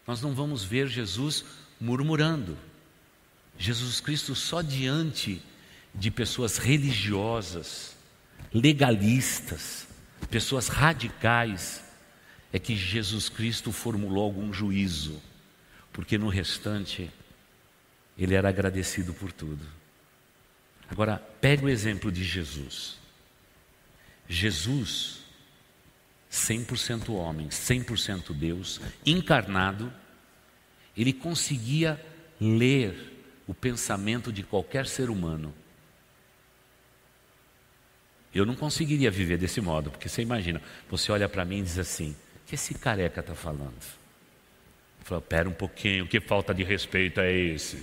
nós 0.07 0.23
não 0.23 0.35
vamos 0.35 0.65
ver 0.65 0.88
Jesus 0.88 1.45
murmurando. 1.79 2.57
Jesus 3.59 4.01
Cristo 4.01 4.35
só 4.35 4.62
diante 4.62 5.43
de 5.94 6.11
pessoas 6.11 6.59
religiosas, 6.59 7.96
legalistas, 8.52 9.87
pessoas 10.31 10.68
radicais, 10.68 11.83
é 12.52 12.59
que 12.59 12.76
Jesus 12.76 13.28
Cristo 13.28 13.72
formulou 13.72 14.24
algum 14.24 14.52
juízo, 14.52 15.20
porque 15.92 16.18
no 16.18 16.28
restante 16.28 17.11
ele 18.16 18.35
era 18.35 18.48
agradecido 18.48 19.14
por 19.14 19.33
tudo. 19.33 19.64
Agora, 20.88 21.16
pega 21.40 21.64
o 21.64 21.68
exemplo 21.68 22.12
de 22.12 22.22
Jesus. 22.22 22.98
Jesus, 24.28 25.20
100% 26.31 27.11
homem, 27.11 27.48
100% 27.48 28.35
Deus, 28.35 28.81
encarnado, 29.05 29.92
ele 30.96 31.12
conseguia 31.12 32.00
ler 32.38 33.24
o 33.46 33.55
pensamento 33.55 34.33
de 34.33 34.42
qualquer 34.42 34.87
ser 34.87 35.11
humano. 35.11 35.55
Eu 38.35 38.47
não 38.47 38.55
conseguiria 38.55 39.11
viver 39.11 39.37
desse 39.37 39.61
modo, 39.61 39.90
porque 39.90 40.09
você 40.09 40.23
imagina, 40.23 40.61
você 40.90 41.12
olha 41.12 41.29
para 41.29 41.45
mim 41.45 41.59
e 41.59 41.62
diz 41.62 41.79
assim: 41.79 42.16
que 42.47 42.55
esse 42.55 42.75
careca 42.75 43.21
está 43.21 43.35
falando? 43.35 43.75
Falou, 45.05 45.21
pera 45.21 45.49
um 45.49 45.53
pouquinho, 45.53 46.07
que 46.07 46.21
falta 46.21 46.55
de 46.55 46.62
respeito 46.62 47.21
é 47.21 47.33
esse? 47.33 47.83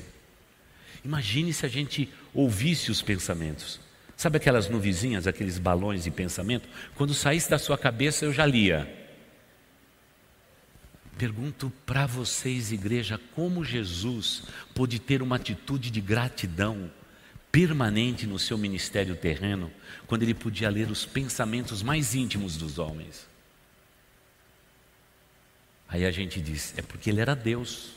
Imagine 1.04 1.54
se 1.54 1.66
a 1.66 1.70
gente 1.70 2.12
ouvisse 2.34 2.92
os 2.92 3.02
pensamentos. 3.02 3.80
Sabe 4.16 4.38
aquelas 4.38 4.68
nuvizinhas, 4.68 5.28
aqueles 5.28 5.58
balões 5.58 6.04
de 6.04 6.12
pensamento? 6.12 6.68
Quando 6.96 7.14
saísse 7.14 7.50
da 7.50 7.58
sua 7.58 7.78
cabeça 7.78 8.26
eu 8.26 8.34
já 8.34 8.46
lia. 8.46 8.88
Pergunto 11.18 11.72
para 11.86 12.06
vocês, 12.06 12.72
igreja, 12.72 13.20
como 13.36 13.64
Jesus 13.64 14.44
pôde 14.74 15.00
ter 15.00 15.22
uma 15.22 15.36
atitude 15.36 15.90
de 15.90 16.00
gratidão 16.00 16.92
permanente 17.52 18.28
no 18.28 18.38
seu 18.38 18.58
ministério 18.58 19.16
terreno, 19.16 19.72
quando 20.08 20.24
ele 20.24 20.34
podia 20.34 20.70
ler 20.70 20.90
os 20.90 21.06
pensamentos 21.06 21.82
mais 21.82 22.14
íntimos 22.14 22.58
dos 22.58 22.78
homens. 22.78 23.28
Aí 25.88 26.06
a 26.06 26.12
gente 26.12 26.40
diz: 26.40 26.74
é 26.78 26.82
porque 26.82 27.10
ele 27.10 27.22
era 27.22 27.36
Deus. 27.36 27.92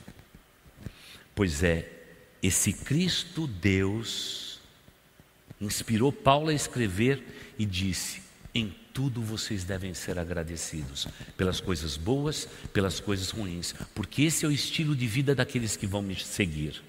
Pois 1.35 1.63
é, 1.63 1.91
esse 2.43 2.73
Cristo 2.73 3.47
Deus 3.47 4.61
inspirou 5.61 6.13
Paulo 6.13 6.49
a 6.49 6.55
escrever 6.55 7.55
e 7.59 7.67
disse: 7.67 8.23
em 8.55 8.75
tudo 8.93 9.23
vocês 9.23 9.65
devem 9.65 9.95
ser 9.95 10.19
agradecidos, 10.19 11.07
pelas 11.37 11.61
coisas 11.61 11.97
boas, 11.97 12.49
pelas 12.73 13.01
coisas 13.01 13.31
ruins, 13.31 13.75
porque 13.95 14.23
esse 14.23 14.45
é 14.45 14.49
o 14.49 14.53
estilo 14.53 14.95
de 14.95 15.07
vida 15.07 15.35
daqueles 15.35 15.77
que 15.77 15.87
vão 15.87 16.03
me 16.03 16.17
seguir. 16.17 16.83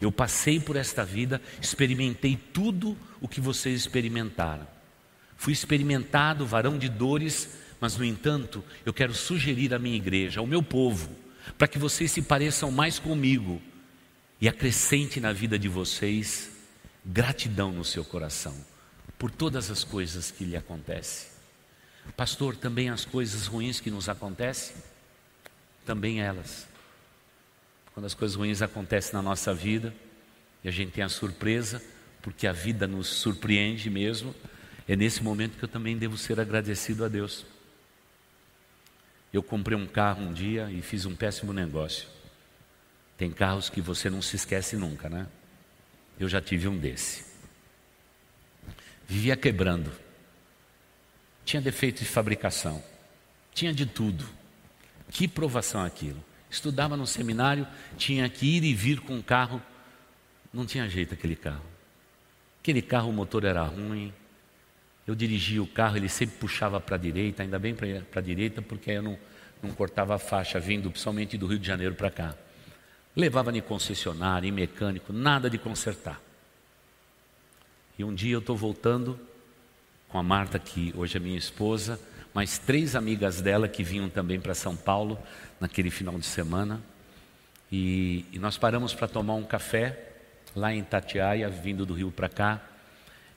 Eu 0.00 0.12
passei 0.12 0.60
por 0.60 0.76
esta 0.76 1.04
vida, 1.04 1.40
experimentei 1.60 2.38
tudo 2.52 2.96
o 3.20 3.28
que 3.28 3.40
vocês 3.40 3.80
experimentaram. 3.80 4.66
Fui 5.36 5.52
experimentado, 5.52 6.46
varão 6.46 6.78
de 6.78 6.88
dores, 6.88 7.56
mas, 7.80 7.96
no 7.96 8.04
entanto, 8.04 8.64
eu 8.84 8.92
quero 8.92 9.14
sugerir 9.14 9.74
à 9.74 9.78
minha 9.78 9.96
igreja, 9.96 10.40
ao 10.40 10.46
meu 10.46 10.62
povo, 10.62 11.10
para 11.58 11.68
que 11.68 11.78
vocês 11.78 12.10
se 12.10 12.22
pareçam 12.22 12.70
mais 12.70 12.98
comigo 12.98 13.60
e 14.40 14.48
acrescente 14.48 15.20
na 15.20 15.32
vida 15.32 15.58
de 15.58 15.68
vocês 15.68 16.50
gratidão 17.04 17.72
no 17.72 17.84
seu 17.84 18.04
coração 18.04 18.54
por 19.18 19.30
todas 19.30 19.70
as 19.70 19.84
coisas 19.84 20.30
que 20.30 20.44
lhe 20.44 20.56
acontecem. 20.56 21.28
Pastor, 22.16 22.56
também 22.56 22.90
as 22.90 23.04
coisas 23.04 23.46
ruins 23.46 23.80
que 23.80 23.90
nos 23.90 24.08
acontecem, 24.08 24.76
também 25.84 26.20
elas. 26.20 26.66
Quando 27.96 28.04
as 28.04 28.12
coisas 28.12 28.36
ruins 28.36 28.60
acontecem 28.60 29.14
na 29.14 29.22
nossa 29.22 29.54
vida 29.54 29.94
e 30.62 30.68
a 30.68 30.70
gente 30.70 30.92
tem 30.92 31.02
a 31.02 31.08
surpresa, 31.08 31.82
porque 32.20 32.46
a 32.46 32.52
vida 32.52 32.86
nos 32.86 33.06
surpreende 33.06 33.88
mesmo, 33.88 34.34
é 34.86 34.94
nesse 34.94 35.22
momento 35.22 35.56
que 35.56 35.64
eu 35.64 35.68
também 35.68 35.96
devo 35.96 36.18
ser 36.18 36.38
agradecido 36.38 37.06
a 37.06 37.08
Deus. 37.08 37.46
Eu 39.32 39.42
comprei 39.42 39.78
um 39.78 39.86
carro 39.86 40.24
um 40.24 40.34
dia 40.34 40.70
e 40.70 40.82
fiz 40.82 41.06
um 41.06 41.16
péssimo 41.16 41.54
negócio. 41.54 42.06
Tem 43.16 43.30
carros 43.30 43.70
que 43.70 43.80
você 43.80 44.10
não 44.10 44.20
se 44.20 44.36
esquece 44.36 44.76
nunca, 44.76 45.08
né? 45.08 45.26
Eu 46.20 46.28
já 46.28 46.42
tive 46.42 46.68
um 46.68 46.76
desse. 46.76 47.24
Vivia 49.08 49.38
quebrando. 49.38 49.90
Tinha 51.46 51.62
defeito 51.62 52.00
de 52.00 52.10
fabricação. 52.10 52.84
Tinha 53.54 53.72
de 53.72 53.86
tudo. 53.86 54.28
Que 55.08 55.26
provação 55.26 55.82
aquilo. 55.82 56.22
Estudava 56.56 56.96
no 56.96 57.06
seminário, 57.06 57.66
tinha 57.98 58.26
que 58.30 58.56
ir 58.56 58.64
e 58.64 58.72
vir 58.72 59.00
com 59.00 59.18
o 59.18 59.22
carro. 59.22 59.60
Não 60.50 60.64
tinha 60.64 60.88
jeito 60.88 61.12
aquele 61.12 61.36
carro. 61.36 61.62
Aquele 62.62 62.80
carro, 62.80 63.10
o 63.10 63.12
motor 63.12 63.44
era 63.44 63.62
ruim, 63.62 64.10
eu 65.06 65.14
dirigia 65.14 65.62
o 65.62 65.66
carro, 65.66 65.98
ele 65.98 66.08
sempre 66.08 66.36
puxava 66.38 66.80
para 66.80 66.96
a 66.96 66.98
direita, 66.98 67.42
ainda 67.42 67.58
bem 67.58 67.74
para 67.74 68.20
a 68.20 68.22
direita, 68.22 68.62
porque 68.62 68.90
eu 68.90 69.02
não, 69.02 69.18
não 69.62 69.70
cortava 69.70 70.14
a 70.14 70.18
faixa 70.18 70.58
vindo, 70.58 70.90
principalmente 70.90 71.36
do 71.36 71.46
Rio 71.46 71.58
de 71.58 71.66
Janeiro 71.66 71.94
para 71.94 72.10
cá. 72.10 72.34
Levava 73.14 73.54
em 73.54 73.60
concessionário, 73.60 74.48
em 74.48 74.52
mecânico, 74.52 75.12
nada 75.12 75.50
de 75.50 75.58
consertar. 75.58 76.18
E 77.98 78.02
um 78.02 78.14
dia 78.14 78.32
eu 78.32 78.40
estou 78.40 78.56
voltando 78.56 79.20
com 80.08 80.18
a 80.18 80.22
Marta, 80.22 80.58
que 80.58 80.90
hoje 80.96 81.18
é 81.18 81.20
minha 81.20 81.38
esposa, 81.38 82.00
mais 82.36 82.58
três 82.58 82.94
amigas 82.94 83.40
dela 83.40 83.66
que 83.66 83.82
vinham 83.82 84.10
também 84.10 84.38
para 84.38 84.54
São 84.54 84.76
Paulo 84.76 85.18
naquele 85.58 85.90
final 85.90 86.18
de 86.18 86.26
semana. 86.26 86.82
E, 87.72 88.26
e 88.30 88.38
nós 88.38 88.58
paramos 88.58 88.92
para 88.92 89.08
tomar 89.08 89.32
um 89.36 89.42
café 89.42 89.98
lá 90.54 90.70
em 90.70 90.84
Tatiaia, 90.84 91.48
vindo 91.48 91.86
do 91.86 91.94
Rio 91.94 92.10
para 92.10 92.28
cá. 92.28 92.60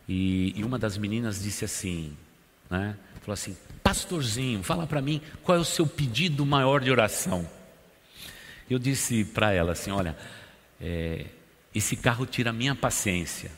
E, 0.06 0.54
e, 0.54 0.66
uma 0.66 0.78
das 0.78 0.98
meninas 0.98 1.42
disse 1.42 1.64
assim, 1.64 2.12
né? 2.70 2.98
Falou 3.22 3.36
assim, 3.36 3.56
pastorzinho, 3.82 4.62
fala 4.64 4.86
para 4.86 5.02
mim 5.02 5.22
qual 5.44 5.58
é 5.58 5.62
o 5.62 5.66
seu 5.66 5.88
pedido 5.88 6.46
maior 6.46 6.82
de 6.82 6.92
oração. 6.92 7.50
Eu 8.70 8.78
disse 8.78 9.24
para 9.24 9.54
ela 9.54 9.72
assim, 9.72 9.92
olha, 9.92 10.18
é, 10.82 11.26
esse 11.74 11.96
carro 11.96 12.26
tira 12.26 12.50
a 12.50 12.54
minha 12.54 12.76
paciência. 12.76 13.50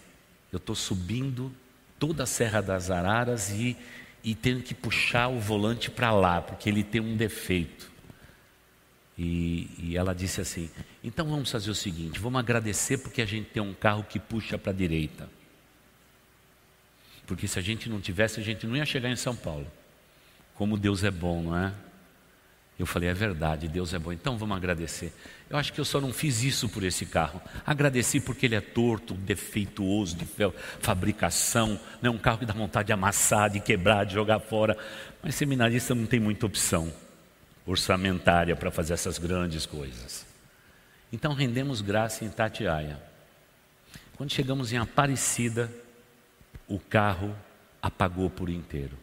Eu 0.53 0.57
estou 0.57 0.75
subindo 0.75 1.51
toda 1.97 2.23
a 2.23 2.27
Serra 2.27 2.61
das 2.61 2.91
Araras 2.91 3.49
e, 3.49 3.75
e 4.23 4.35
tenho 4.35 4.61
que 4.61 4.73
puxar 4.73 5.27
o 5.27 5.39
volante 5.39 5.89
para 5.89 6.11
lá, 6.11 6.41
porque 6.41 6.69
ele 6.69 6.83
tem 6.83 7.01
um 7.01 7.15
defeito. 7.15 7.91
E, 9.17 9.69
e, 9.77 9.97
ela 9.97 10.13
disse 10.15 10.41
assim: 10.41 10.69
então 11.03 11.27
vamos 11.27 11.51
fazer 11.51 11.69
o 11.69 11.75
seguinte, 11.75 12.19
vamos 12.19 12.39
agradecer 12.39 12.97
porque 12.97 13.21
a 13.21 13.25
gente 13.25 13.49
tem 13.49 13.61
um 13.61 13.73
carro 13.73 14.03
que 14.03 14.19
puxa 14.19 14.57
para 14.57 14.71
a 14.71 14.75
direita. 14.75 15.29
Porque 17.27 17.47
se 17.47 17.57
a 17.57 17.61
gente 17.61 17.89
não 17.89 18.01
tivesse, 18.01 18.39
a 18.39 18.43
gente 18.43 18.65
não 18.67 18.75
ia 18.75 18.85
chegar 18.85 19.09
em 19.09 19.15
São 19.15 19.35
Paulo. 19.35 19.65
Como 20.55 20.77
Deus 20.77 21.03
é 21.03 21.11
bom, 21.11 21.43
não 21.43 21.57
é? 21.57 21.73
Eu 22.81 22.87
falei, 22.87 23.09
é 23.09 23.13
verdade, 23.13 23.67
Deus 23.67 23.93
é 23.93 23.99
bom, 23.99 24.11
então 24.11 24.39
vamos 24.39 24.57
agradecer. 24.57 25.13
Eu 25.47 25.55
acho 25.55 25.71
que 25.71 25.79
eu 25.79 25.85
só 25.85 26.01
não 26.01 26.11
fiz 26.11 26.41
isso 26.41 26.67
por 26.67 26.83
esse 26.83 27.05
carro. 27.05 27.39
Agradeci 27.63 28.19
porque 28.19 28.47
ele 28.47 28.55
é 28.55 28.59
torto, 28.59 29.13
defeituoso, 29.13 30.15
de 30.15 30.25
fabricação, 30.79 31.79
não 32.01 32.11
é 32.11 32.15
um 32.15 32.17
carro 32.17 32.39
que 32.39 32.45
dá 32.47 32.55
vontade 32.55 32.87
de 32.87 32.93
amassar, 32.93 33.51
de 33.51 33.59
quebrar, 33.59 34.03
de 34.03 34.15
jogar 34.15 34.39
fora. 34.39 34.75
Mas 35.21 35.35
seminarista 35.35 35.93
não 35.93 36.07
tem 36.07 36.19
muita 36.19 36.47
opção 36.47 36.91
orçamentária 37.67 38.55
para 38.55 38.71
fazer 38.71 38.93
essas 38.93 39.19
grandes 39.19 39.67
coisas. 39.67 40.25
Então 41.13 41.35
rendemos 41.35 41.81
graça 41.81 42.25
em 42.25 42.29
Tatiaia. 42.29 42.99
Quando 44.17 44.31
chegamos 44.31 44.73
em 44.73 44.77
Aparecida, 44.77 45.71
o 46.67 46.79
carro 46.79 47.35
apagou 47.79 48.27
por 48.27 48.49
inteiro. 48.49 48.97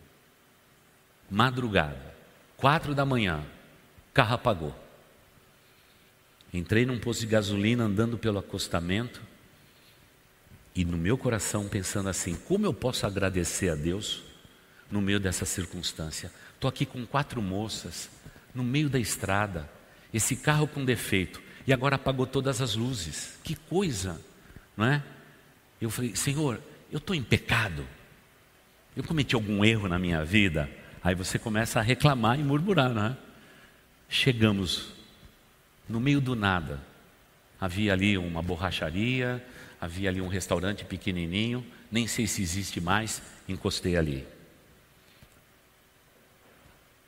Madrugada, 1.30 2.12
quatro 2.56 2.92
da 2.92 3.04
manhã, 3.04 3.44
carro 4.18 4.34
apagou. 4.34 4.74
Entrei 6.52 6.84
num 6.84 6.98
posto 6.98 7.20
de 7.20 7.28
gasolina 7.28 7.84
andando 7.84 8.18
pelo 8.18 8.40
acostamento 8.40 9.22
e 10.74 10.84
no 10.84 10.98
meu 10.98 11.16
coração 11.16 11.68
pensando 11.68 12.08
assim: 12.08 12.34
como 12.34 12.66
eu 12.66 12.74
posso 12.74 13.06
agradecer 13.06 13.68
a 13.68 13.76
Deus 13.76 14.24
no 14.90 15.00
meio 15.00 15.20
dessa 15.20 15.44
circunstância? 15.44 16.32
Estou 16.52 16.68
aqui 16.68 16.84
com 16.84 17.06
quatro 17.06 17.40
moças, 17.40 18.10
no 18.52 18.64
meio 18.64 18.88
da 18.88 18.98
estrada, 18.98 19.70
esse 20.12 20.34
carro 20.34 20.66
com 20.66 20.84
defeito, 20.84 21.40
e 21.64 21.72
agora 21.72 21.94
apagou 21.94 22.26
todas 22.26 22.60
as 22.60 22.74
luzes. 22.74 23.38
Que 23.44 23.54
coisa, 23.54 24.20
não 24.76 24.86
é? 24.86 25.00
Eu 25.80 25.90
falei, 25.90 26.16
Senhor, 26.16 26.60
eu 26.90 26.98
estou 26.98 27.14
em 27.14 27.22
pecado. 27.22 27.86
Eu 28.96 29.04
cometi 29.04 29.36
algum 29.36 29.64
erro 29.64 29.86
na 29.86 29.96
minha 29.96 30.24
vida. 30.24 30.68
Aí 31.04 31.14
você 31.14 31.38
começa 31.38 31.78
a 31.78 31.82
reclamar 31.82 32.40
e 32.40 32.42
murmurar, 32.42 32.92
não 32.92 33.06
é? 33.06 33.27
Chegamos 34.08 34.88
no 35.88 36.00
meio 36.00 36.20
do 36.20 36.34
nada. 36.34 36.80
Havia 37.60 37.92
ali 37.92 38.16
uma 38.16 38.42
borracharia, 38.42 39.44
havia 39.80 40.08
ali 40.08 40.20
um 40.20 40.28
restaurante 40.28 40.84
pequenininho, 40.84 41.66
nem 41.90 42.06
sei 42.06 42.26
se 42.26 42.40
existe 42.40 42.80
mais, 42.80 43.20
encostei 43.48 43.96
ali. 43.96 44.26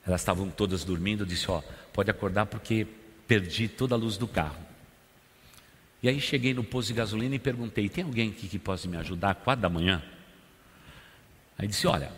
Elas 0.06 0.20
estavam 0.20 0.50
todas 0.50 0.84
dormindo, 0.84 1.22
eu 1.22 1.26
disse: 1.26 1.50
Ó, 1.50 1.62
pode 1.92 2.10
acordar 2.10 2.46
porque 2.46 2.86
perdi 3.26 3.68
toda 3.68 3.94
a 3.94 3.98
luz 3.98 4.16
do 4.16 4.26
carro. 4.26 4.70
E 6.02 6.08
aí 6.08 6.20
cheguei 6.20 6.54
no 6.54 6.64
posto 6.64 6.88
de 6.88 6.94
gasolina 6.94 7.34
e 7.34 7.38
perguntei: 7.38 7.88
tem 7.88 8.04
alguém 8.04 8.30
aqui 8.30 8.48
que 8.48 8.58
possa 8.58 8.88
me 8.88 8.96
ajudar? 8.96 9.34
Quatro 9.36 9.62
da 9.62 9.68
manhã? 9.68 10.02
Aí 11.58 11.68
disse: 11.68 11.86
Olha, 11.86 12.10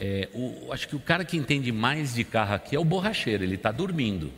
é, 0.00 0.30
o, 0.32 0.72
acho 0.72 0.88
que 0.88 0.96
o 0.96 1.00
cara 1.00 1.26
que 1.26 1.36
entende 1.36 1.70
mais 1.70 2.14
de 2.14 2.24
carro 2.24 2.54
aqui 2.54 2.74
é 2.74 2.78
o 2.78 2.84
borracheiro, 2.84 3.44
ele 3.44 3.56
está 3.56 3.70
dormindo. 3.70 4.32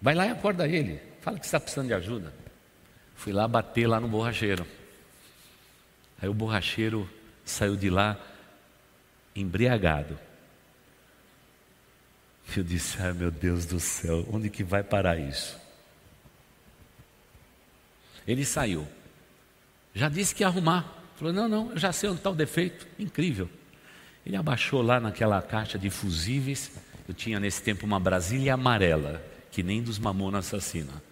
Vai 0.00 0.16
lá 0.16 0.26
e 0.26 0.30
acorda 0.30 0.66
ele, 0.66 1.00
fala 1.20 1.38
que 1.38 1.44
está 1.46 1.60
precisando 1.60 1.86
de 1.86 1.94
ajuda. 1.94 2.34
Fui 3.14 3.32
lá 3.32 3.46
bater 3.46 3.86
lá 3.86 4.00
no 4.00 4.08
borracheiro. 4.08 4.66
Aí 6.20 6.28
o 6.28 6.34
borracheiro 6.34 7.08
saiu 7.44 7.76
de 7.76 7.88
lá 7.88 8.18
embriagado. 9.36 10.18
Eu 12.56 12.64
disse: 12.64 13.00
ai 13.00 13.12
meu 13.12 13.30
Deus 13.30 13.64
do 13.64 13.78
céu, 13.78 14.26
onde 14.32 14.50
que 14.50 14.64
vai 14.64 14.82
parar 14.82 15.16
isso? 15.16 15.56
Ele 18.26 18.44
saiu. 18.44 18.86
Já 19.94 20.08
disse 20.08 20.34
que 20.34 20.42
ia 20.42 20.48
arrumar. 20.48 20.92
Falou: 21.14 21.32
não, 21.32 21.48
não, 21.48 21.70
eu 21.70 21.78
já 21.78 21.92
sei 21.92 22.08
onde 22.08 22.18
está 22.18 22.30
o 22.30 22.34
defeito. 22.34 22.84
Incrível. 22.98 23.48
Ele 24.24 24.36
abaixou 24.36 24.82
lá 24.82 25.00
naquela 25.00 25.40
caixa 25.42 25.78
de 25.78 25.90
fusíveis. 25.90 26.70
Eu 27.08 27.14
tinha 27.14 27.40
nesse 27.40 27.62
tempo 27.62 27.84
uma 27.84 27.98
Brasília 27.98 28.54
amarela, 28.54 29.22
que 29.50 29.62
nem 29.62 29.82
dos 29.82 29.98
Mamona 29.98 30.38
Assassina. 30.38 31.02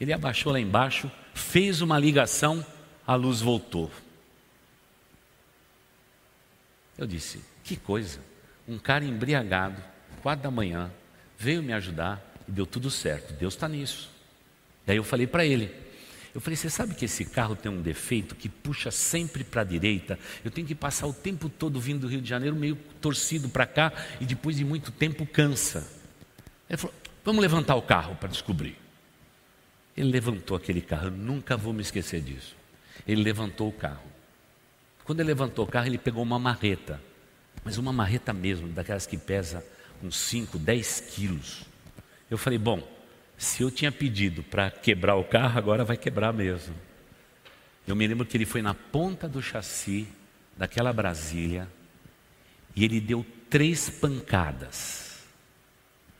Ele 0.00 0.12
abaixou 0.12 0.52
lá 0.52 0.58
embaixo, 0.58 1.10
fez 1.34 1.80
uma 1.80 1.98
ligação, 1.98 2.64
a 3.06 3.14
luz 3.14 3.40
voltou. 3.40 3.90
Eu 6.98 7.06
disse: 7.06 7.44
que 7.62 7.76
coisa 7.76 8.20
um 8.66 8.78
cara 8.78 9.04
embriagado, 9.04 9.82
quatro 10.22 10.44
da 10.44 10.50
manhã, 10.50 10.90
veio 11.38 11.62
me 11.62 11.72
ajudar 11.72 12.22
e 12.48 12.52
deu 12.52 12.66
tudo 12.66 12.90
certo. 12.90 13.32
Deus 13.34 13.54
está 13.54 13.68
nisso. 13.68 14.10
Daí 14.86 14.96
eu 14.96 15.04
falei 15.04 15.26
para 15.26 15.44
ele, 15.44 15.70
eu 16.34 16.40
falei, 16.40 16.56
você 16.56 16.70
sabe 16.70 16.94
que 16.94 17.04
esse 17.04 17.24
carro 17.24 17.54
tem 17.54 17.70
um 17.70 17.82
defeito 17.82 18.34
que 18.34 18.48
puxa 18.48 18.90
sempre 18.90 19.44
para 19.44 19.62
a 19.62 19.64
direita? 19.64 20.18
Eu 20.44 20.50
tenho 20.50 20.66
que 20.66 20.74
passar 20.74 21.06
o 21.06 21.12
tempo 21.12 21.48
todo 21.48 21.78
vindo 21.80 22.00
do 22.00 22.06
Rio 22.06 22.20
de 22.20 22.28
Janeiro 22.28 22.56
meio 22.56 22.76
torcido 23.00 23.48
para 23.48 23.66
cá 23.66 23.92
e 24.20 24.24
depois 24.24 24.56
de 24.56 24.64
muito 24.64 24.90
tempo 24.90 25.26
cansa. 25.26 25.86
Ele 26.68 26.78
falou, 26.78 26.94
vamos 27.24 27.42
levantar 27.42 27.74
o 27.76 27.82
carro 27.82 28.16
para 28.16 28.28
descobrir. 28.28 28.76
Ele 29.96 30.10
levantou 30.10 30.56
aquele 30.56 30.80
carro, 30.80 31.08
eu 31.08 31.10
nunca 31.10 31.56
vou 31.56 31.72
me 31.72 31.82
esquecer 31.82 32.22
disso. 32.22 32.56
Ele 33.06 33.22
levantou 33.22 33.68
o 33.68 33.72
carro. 33.72 34.10
Quando 35.04 35.20
ele 35.20 35.28
levantou 35.28 35.66
o 35.66 35.68
carro, 35.68 35.86
ele 35.86 35.98
pegou 35.98 36.22
uma 36.22 36.38
marreta 36.38 36.98
mas 37.64 37.78
uma 37.78 37.92
marreta 37.92 38.32
mesmo, 38.32 38.68
daquelas 38.68 39.06
que 39.06 39.16
pesa 39.16 39.64
uns 40.02 40.16
5, 40.16 40.58
10 40.58 41.00
quilos. 41.14 41.62
Eu 42.30 42.36
falei, 42.36 42.58
bom, 42.58 42.82
se 43.42 43.60
eu 43.60 43.72
tinha 43.72 43.90
pedido 43.90 44.44
para 44.44 44.70
quebrar 44.70 45.16
o 45.16 45.24
carro, 45.24 45.58
agora 45.58 45.84
vai 45.84 45.96
quebrar 45.96 46.32
mesmo. 46.32 46.76
Eu 47.84 47.96
me 47.96 48.06
lembro 48.06 48.24
que 48.24 48.36
ele 48.36 48.46
foi 48.46 48.62
na 48.62 48.72
ponta 48.72 49.28
do 49.28 49.42
chassi 49.42 50.06
daquela 50.56 50.92
Brasília 50.92 51.68
e 52.76 52.84
ele 52.84 53.00
deu 53.00 53.26
três 53.50 53.90
pancadas. 53.90 55.24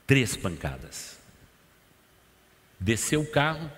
Três 0.05 0.37
pancadas. 0.37 1.17
Desceu 2.81 3.21
o 3.21 3.31
carro, 3.31 3.71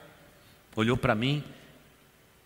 olhou 0.75 0.97
para 0.97 1.15
mim, 1.15 1.45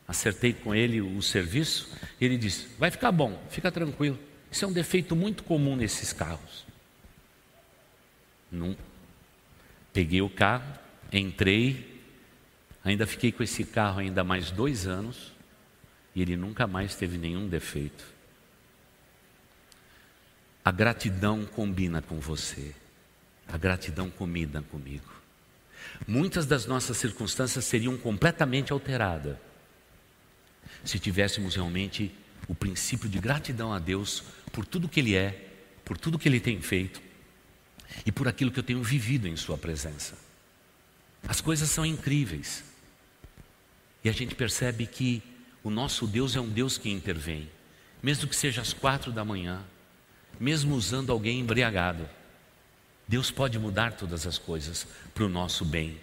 acertei 0.08 0.52
com 0.52 0.74
ele 0.74 1.00
o 1.00 1.22
serviço, 1.22 1.96
e 2.20 2.24
ele 2.24 2.36
disse: 2.36 2.66
Vai 2.76 2.90
ficar 2.90 3.12
bom, 3.12 3.40
fica 3.50 3.70
tranquilo. 3.70 4.18
Isso 4.50 4.64
é 4.64 4.68
um 4.68 4.72
defeito 4.72 5.14
muito 5.14 5.44
comum 5.44 5.76
nesses 5.76 6.12
carros. 6.12 6.66
Não. 8.50 8.76
Peguei 9.92 10.20
o 10.20 10.28
carro, 10.28 10.87
entrei, 11.12 12.02
ainda 12.84 13.06
fiquei 13.06 13.32
com 13.32 13.42
esse 13.42 13.64
carro 13.64 14.00
ainda 14.00 14.22
mais 14.22 14.50
dois 14.50 14.86
anos 14.86 15.32
e 16.14 16.22
ele 16.22 16.36
nunca 16.36 16.66
mais 16.66 16.94
teve 16.94 17.16
nenhum 17.16 17.48
defeito. 17.48 18.04
A 20.64 20.70
gratidão 20.70 21.46
combina 21.46 22.02
com 22.02 22.18
você, 22.18 22.74
a 23.46 23.56
gratidão 23.56 24.10
combina 24.10 24.62
comigo. 24.62 25.18
Muitas 26.06 26.44
das 26.44 26.66
nossas 26.66 26.96
circunstâncias 26.96 27.64
seriam 27.64 27.96
completamente 27.96 28.72
alteradas 28.72 29.36
se 30.84 30.98
tivéssemos 30.98 31.54
realmente 31.54 32.14
o 32.46 32.54
princípio 32.54 33.08
de 33.08 33.18
gratidão 33.18 33.72
a 33.72 33.78
Deus 33.78 34.22
por 34.52 34.64
tudo 34.64 34.88
que 34.88 35.00
Ele 35.00 35.14
é, 35.14 35.50
por 35.84 35.96
tudo 35.96 36.18
que 36.18 36.28
Ele 36.28 36.40
tem 36.40 36.60
feito 36.60 37.00
e 38.04 38.12
por 38.12 38.28
aquilo 38.28 38.50
que 38.50 38.58
eu 38.58 38.64
tenho 38.64 38.82
vivido 38.82 39.26
em 39.26 39.36
Sua 39.36 39.56
presença. 39.56 40.27
As 41.26 41.40
coisas 41.40 41.68
são 41.70 41.84
incríveis 41.84 42.62
e 44.04 44.08
a 44.08 44.12
gente 44.12 44.34
percebe 44.34 44.86
que 44.86 45.22
o 45.62 45.70
nosso 45.70 46.06
Deus 46.06 46.36
é 46.36 46.40
um 46.40 46.48
Deus 46.48 46.78
que 46.78 46.90
intervém, 46.90 47.50
mesmo 48.02 48.28
que 48.28 48.36
seja 48.36 48.62
às 48.62 48.72
quatro 48.72 49.10
da 49.10 49.24
manhã, 49.24 49.62
mesmo 50.38 50.74
usando 50.74 51.10
alguém 51.10 51.40
embriagado. 51.40 52.08
Deus 53.06 53.30
pode 53.30 53.58
mudar 53.58 53.92
todas 53.92 54.26
as 54.26 54.38
coisas 54.38 54.86
para 55.14 55.24
o 55.24 55.28
nosso 55.28 55.64
bem, 55.64 55.98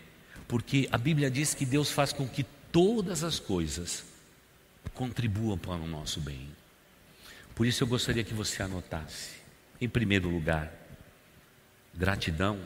porque 0.47 0.89
a 0.91 0.97
Bíblia 0.97 1.31
diz 1.31 1.53
que 1.53 1.65
Deus 1.65 1.91
faz 1.91 2.11
com 2.11 2.27
que 2.27 2.43
todas 2.71 3.23
as 3.23 3.39
coisas 3.39 4.03
contribua 4.93 5.57
para 5.57 5.75
o 5.75 5.87
nosso 5.87 6.19
bem. 6.19 6.49
Por 7.53 7.65
isso 7.65 7.83
eu 7.83 7.87
gostaria 7.87 8.23
que 8.23 8.33
você 8.33 8.61
anotasse, 8.61 9.31
em 9.79 9.87
primeiro 9.87 10.29
lugar, 10.29 10.71
gratidão 11.93 12.59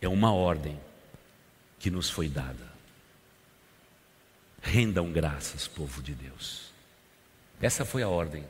é 0.00 0.08
uma 0.08 0.32
ordem 0.32 0.78
que 1.78 1.90
nos 1.90 2.10
foi 2.10 2.28
dada. 2.28 2.68
Rendam 4.62 5.12
graças, 5.12 5.68
povo 5.68 6.02
de 6.02 6.14
Deus. 6.14 6.72
Essa 7.60 7.84
foi 7.84 8.02
a 8.02 8.08
ordem 8.08 8.44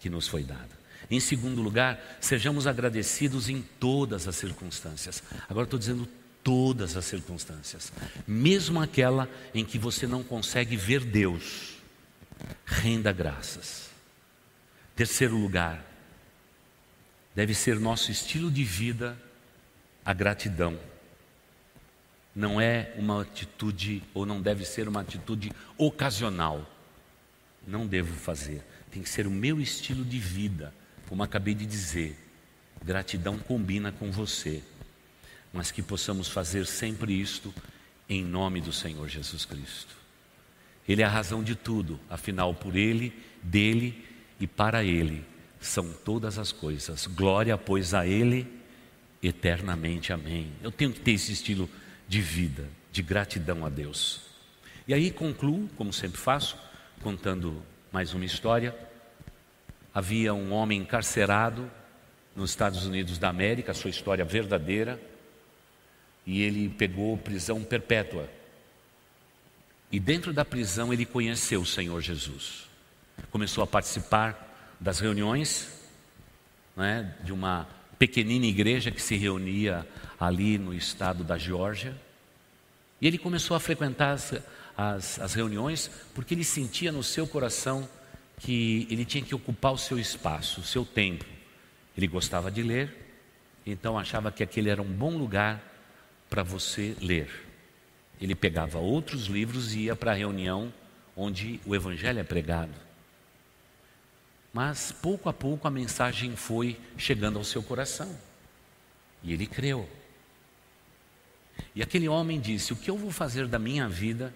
que 0.00 0.08
nos 0.08 0.28
foi 0.28 0.42
dada. 0.42 0.82
Em 1.10 1.20
segundo 1.20 1.60
lugar, 1.60 2.00
sejamos 2.20 2.66
agradecidos 2.66 3.48
em 3.48 3.62
todas 3.62 4.26
as 4.26 4.36
circunstâncias. 4.36 5.22
Agora 5.48 5.64
estou 5.64 5.78
dizendo 5.78 6.08
todas 6.42 6.96
as 6.96 7.04
circunstâncias, 7.04 7.92
mesmo 8.26 8.80
aquela 8.80 9.28
em 9.54 9.64
que 9.64 9.78
você 9.78 10.06
não 10.06 10.22
consegue 10.22 10.76
ver 10.76 11.04
Deus, 11.04 11.74
renda 12.64 13.12
graças. 13.12 13.90
Terceiro 14.96 15.36
lugar, 15.36 15.84
deve 17.34 17.54
ser 17.54 17.78
nosso 17.78 18.10
estilo 18.10 18.50
de 18.50 18.64
vida 18.64 19.16
a 20.04 20.12
gratidão. 20.12 20.78
Não 22.34 22.60
é 22.60 22.94
uma 22.96 23.22
atitude, 23.22 24.02
ou 24.14 24.24
não 24.24 24.40
deve 24.40 24.64
ser 24.64 24.88
uma 24.88 25.00
atitude 25.00 25.52
ocasional. 25.76 26.68
Não 27.66 27.86
devo 27.86 28.14
fazer. 28.14 28.62
Tem 28.90 29.02
que 29.02 29.08
ser 29.08 29.26
o 29.26 29.30
meu 29.30 29.60
estilo 29.60 30.04
de 30.04 30.18
vida, 30.18 30.72
como 31.08 31.22
acabei 31.22 31.54
de 31.54 31.66
dizer. 31.66 32.18
Gratidão 32.84 33.38
combina 33.38 33.92
com 33.92 34.10
você 34.10 34.62
mas 35.52 35.70
que 35.70 35.82
possamos 35.82 36.28
fazer 36.28 36.66
sempre 36.66 37.12
isto 37.12 37.54
em 38.08 38.24
nome 38.24 38.60
do 38.60 38.72
Senhor 38.72 39.06
Jesus 39.08 39.44
Cristo. 39.44 39.94
Ele 40.88 41.02
é 41.02 41.04
a 41.04 41.10
razão 41.10 41.42
de 41.42 41.54
tudo, 41.54 42.00
afinal, 42.08 42.54
por 42.54 42.74
Ele, 42.74 43.12
dele 43.42 44.04
e 44.40 44.46
para 44.46 44.82
Ele 44.82 45.24
são 45.60 45.92
todas 45.92 46.38
as 46.38 46.50
coisas. 46.50 47.06
Glória, 47.06 47.56
pois, 47.56 47.94
a 47.94 48.06
Ele 48.06 48.46
eternamente. 49.22 50.12
Amém. 50.12 50.50
Eu 50.62 50.72
tenho 50.72 50.92
que 50.92 51.00
ter 51.00 51.12
esse 51.12 51.32
estilo 51.32 51.68
vida, 52.20 52.68
de 52.90 53.02
gratidão 53.02 53.64
a 53.64 53.68
Deus. 53.68 54.20
E 54.86 54.92
aí 54.92 55.10
concluo, 55.10 55.68
como 55.76 55.92
sempre 55.92 56.18
faço, 56.18 56.56
contando 57.02 57.62
mais 57.90 58.12
uma 58.12 58.24
história. 58.24 58.74
Havia 59.94 60.34
um 60.34 60.52
homem 60.52 60.80
encarcerado 60.80 61.70
nos 62.34 62.50
Estados 62.50 62.84
Unidos 62.86 63.18
da 63.18 63.28
América, 63.28 63.74
sua 63.74 63.90
história 63.90 64.24
verdadeira 64.24 65.00
e 66.26 66.42
ele 66.42 66.68
pegou 66.68 67.16
prisão 67.16 67.62
perpétua. 67.62 68.28
E 69.90 70.00
dentro 70.00 70.32
da 70.32 70.44
prisão 70.44 70.92
ele 70.92 71.04
conheceu 71.04 71.60
o 71.60 71.66
Senhor 71.66 72.00
Jesus. 72.00 72.66
Começou 73.30 73.62
a 73.62 73.66
participar 73.66 74.48
das 74.80 75.00
reuniões 75.00 75.68
né, 76.76 77.14
de 77.22 77.32
uma 77.32 77.68
pequenina 78.02 78.46
igreja 78.46 78.90
que 78.90 79.00
se 79.00 79.14
reunia 79.14 79.86
ali 80.18 80.58
no 80.58 80.74
estado 80.74 81.22
da 81.22 81.38
Geórgia. 81.38 81.94
E 83.00 83.06
ele 83.06 83.16
começou 83.16 83.56
a 83.56 83.60
frequentar 83.60 84.10
as, 84.10 84.34
as, 84.76 85.20
as 85.20 85.34
reuniões 85.34 85.88
porque 86.12 86.34
ele 86.34 86.42
sentia 86.42 86.90
no 86.90 87.04
seu 87.04 87.28
coração 87.28 87.88
que 88.38 88.88
ele 88.90 89.04
tinha 89.04 89.22
que 89.22 89.36
ocupar 89.36 89.72
o 89.72 89.78
seu 89.78 90.00
espaço, 90.00 90.62
o 90.62 90.64
seu 90.64 90.84
tempo. 90.84 91.24
Ele 91.96 92.08
gostava 92.08 92.50
de 92.50 92.60
ler, 92.60 92.92
então 93.64 93.96
achava 93.96 94.32
que 94.32 94.42
aquele 94.42 94.68
era 94.68 94.82
um 94.82 94.92
bom 94.92 95.16
lugar 95.16 95.62
para 96.28 96.42
você 96.42 96.96
ler. 97.00 97.30
Ele 98.20 98.34
pegava 98.34 98.80
outros 98.80 99.26
livros 99.26 99.76
e 99.76 99.82
ia 99.82 99.94
para 99.94 100.10
a 100.10 100.14
reunião 100.16 100.74
onde 101.16 101.60
o 101.64 101.72
Evangelho 101.72 102.18
é 102.18 102.24
pregado. 102.24 102.74
Mas 104.52 104.92
pouco 104.92 105.28
a 105.28 105.32
pouco 105.32 105.66
a 105.66 105.70
mensagem 105.70 106.36
foi 106.36 106.78
chegando 106.98 107.38
ao 107.38 107.44
seu 107.44 107.62
coração. 107.62 108.14
E 109.22 109.32
ele 109.32 109.46
creu. 109.46 109.88
E 111.74 111.82
aquele 111.82 112.08
homem 112.08 112.40
disse: 112.40 112.72
O 112.72 112.76
que 112.76 112.90
eu 112.90 112.96
vou 112.96 113.10
fazer 113.10 113.46
da 113.46 113.58
minha 113.58 113.88
vida 113.88 114.34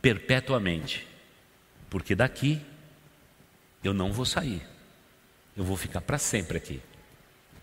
perpetuamente? 0.00 1.06
Porque 1.88 2.14
daqui 2.14 2.60
eu 3.82 3.94
não 3.94 4.12
vou 4.12 4.26
sair. 4.26 4.62
Eu 5.56 5.64
vou 5.64 5.76
ficar 5.76 6.00
para 6.00 6.18
sempre 6.18 6.56
aqui. 6.56 6.80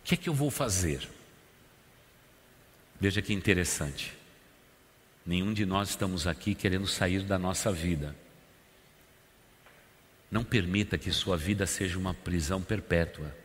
O 0.02 0.04
que 0.04 0.14
é 0.16 0.18
que 0.18 0.30
eu 0.30 0.34
vou 0.34 0.50
fazer? 0.50 1.08
Veja 3.00 3.22
que 3.22 3.34
interessante. 3.34 4.18
Nenhum 5.26 5.54
de 5.54 5.66
nós 5.66 5.90
estamos 5.90 6.26
aqui 6.26 6.56
querendo 6.56 6.88
sair 6.88 7.24
da 7.24 7.38
nossa 7.38 7.72
vida. 7.72 8.16
Não 10.32 10.44
permita 10.44 10.98
que 10.98 11.12
sua 11.12 11.36
vida 11.36 11.66
seja 11.66 11.98
uma 11.98 12.14
prisão 12.14 12.62
perpétua 12.62 13.36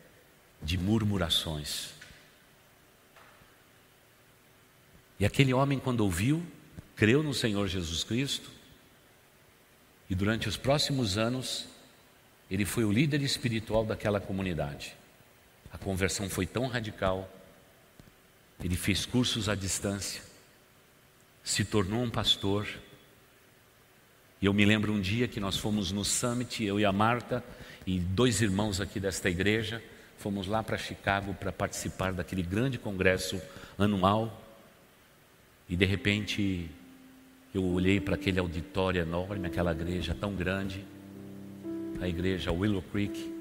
de 0.63 0.77
murmurações. 0.77 1.91
E 5.19 5.25
aquele 5.25 5.55
homem, 5.55 5.79
quando 5.79 6.01
ouviu, 6.01 6.45
creu 6.97 7.23
no 7.23 7.33
Senhor 7.33 7.67
Jesus 7.69 8.05
Cristo, 8.05 8.51
e 10.09 10.15
durante 10.15 10.49
os 10.49 10.57
próximos 10.57 11.17
anos, 11.17 11.67
ele 12.51 12.65
foi 12.65 12.85
o 12.85 12.93
líder 12.93 13.23
espiritual 13.23 13.87
daquela 13.87 14.21
comunidade. 14.21 14.95
A 15.73 15.79
conversão 15.79 16.29
foi 16.29 16.47
tão 16.47 16.67
radical 16.67 17.31
ele 18.63 18.77
fez 18.77 19.05
cursos 19.05 19.49
à 19.49 19.55
distância, 19.55 20.23
se 21.43 21.65
tornou 21.65 22.03
um 22.03 22.11
pastor. 22.11 22.67
E 24.45 24.47
eu 24.47 24.53
me 24.53 24.63
lembro 24.63 24.93
um 24.93 25.01
dia 25.01 25.27
que 25.27 25.41
nós 25.41 25.57
fomos 25.57 25.91
no 25.91 26.05
Summit, 26.05 26.63
eu 26.63 26.79
e 26.79 26.85
a 26.85 26.93
Marta 26.93 27.43
e 27.87 27.99
dois 27.99 28.43
irmãos 28.43 28.79
aqui 28.79 29.01
desta 29.01 29.31
igreja, 29.31 29.83
fomos 30.19 30.47
lá 30.47 30.63
para 30.63 30.77
Chicago 30.77 31.33
para 31.33 31.51
participar 31.51 32.13
daquele 32.13 32.43
grande 32.43 32.77
congresso 32.77 33.41
anual. 33.79 34.45
E 35.67 35.75
de 35.75 35.87
repente 35.87 36.71
eu 37.55 37.65
olhei 37.65 37.99
para 37.99 38.17
aquele 38.17 38.39
auditório 38.39 39.01
enorme, 39.01 39.47
aquela 39.47 39.73
igreja 39.73 40.15
tão 40.15 40.35
grande, 40.35 40.85
a 41.99 42.07
igreja 42.07 42.53
Willow 42.53 42.83
Creek, 42.93 43.33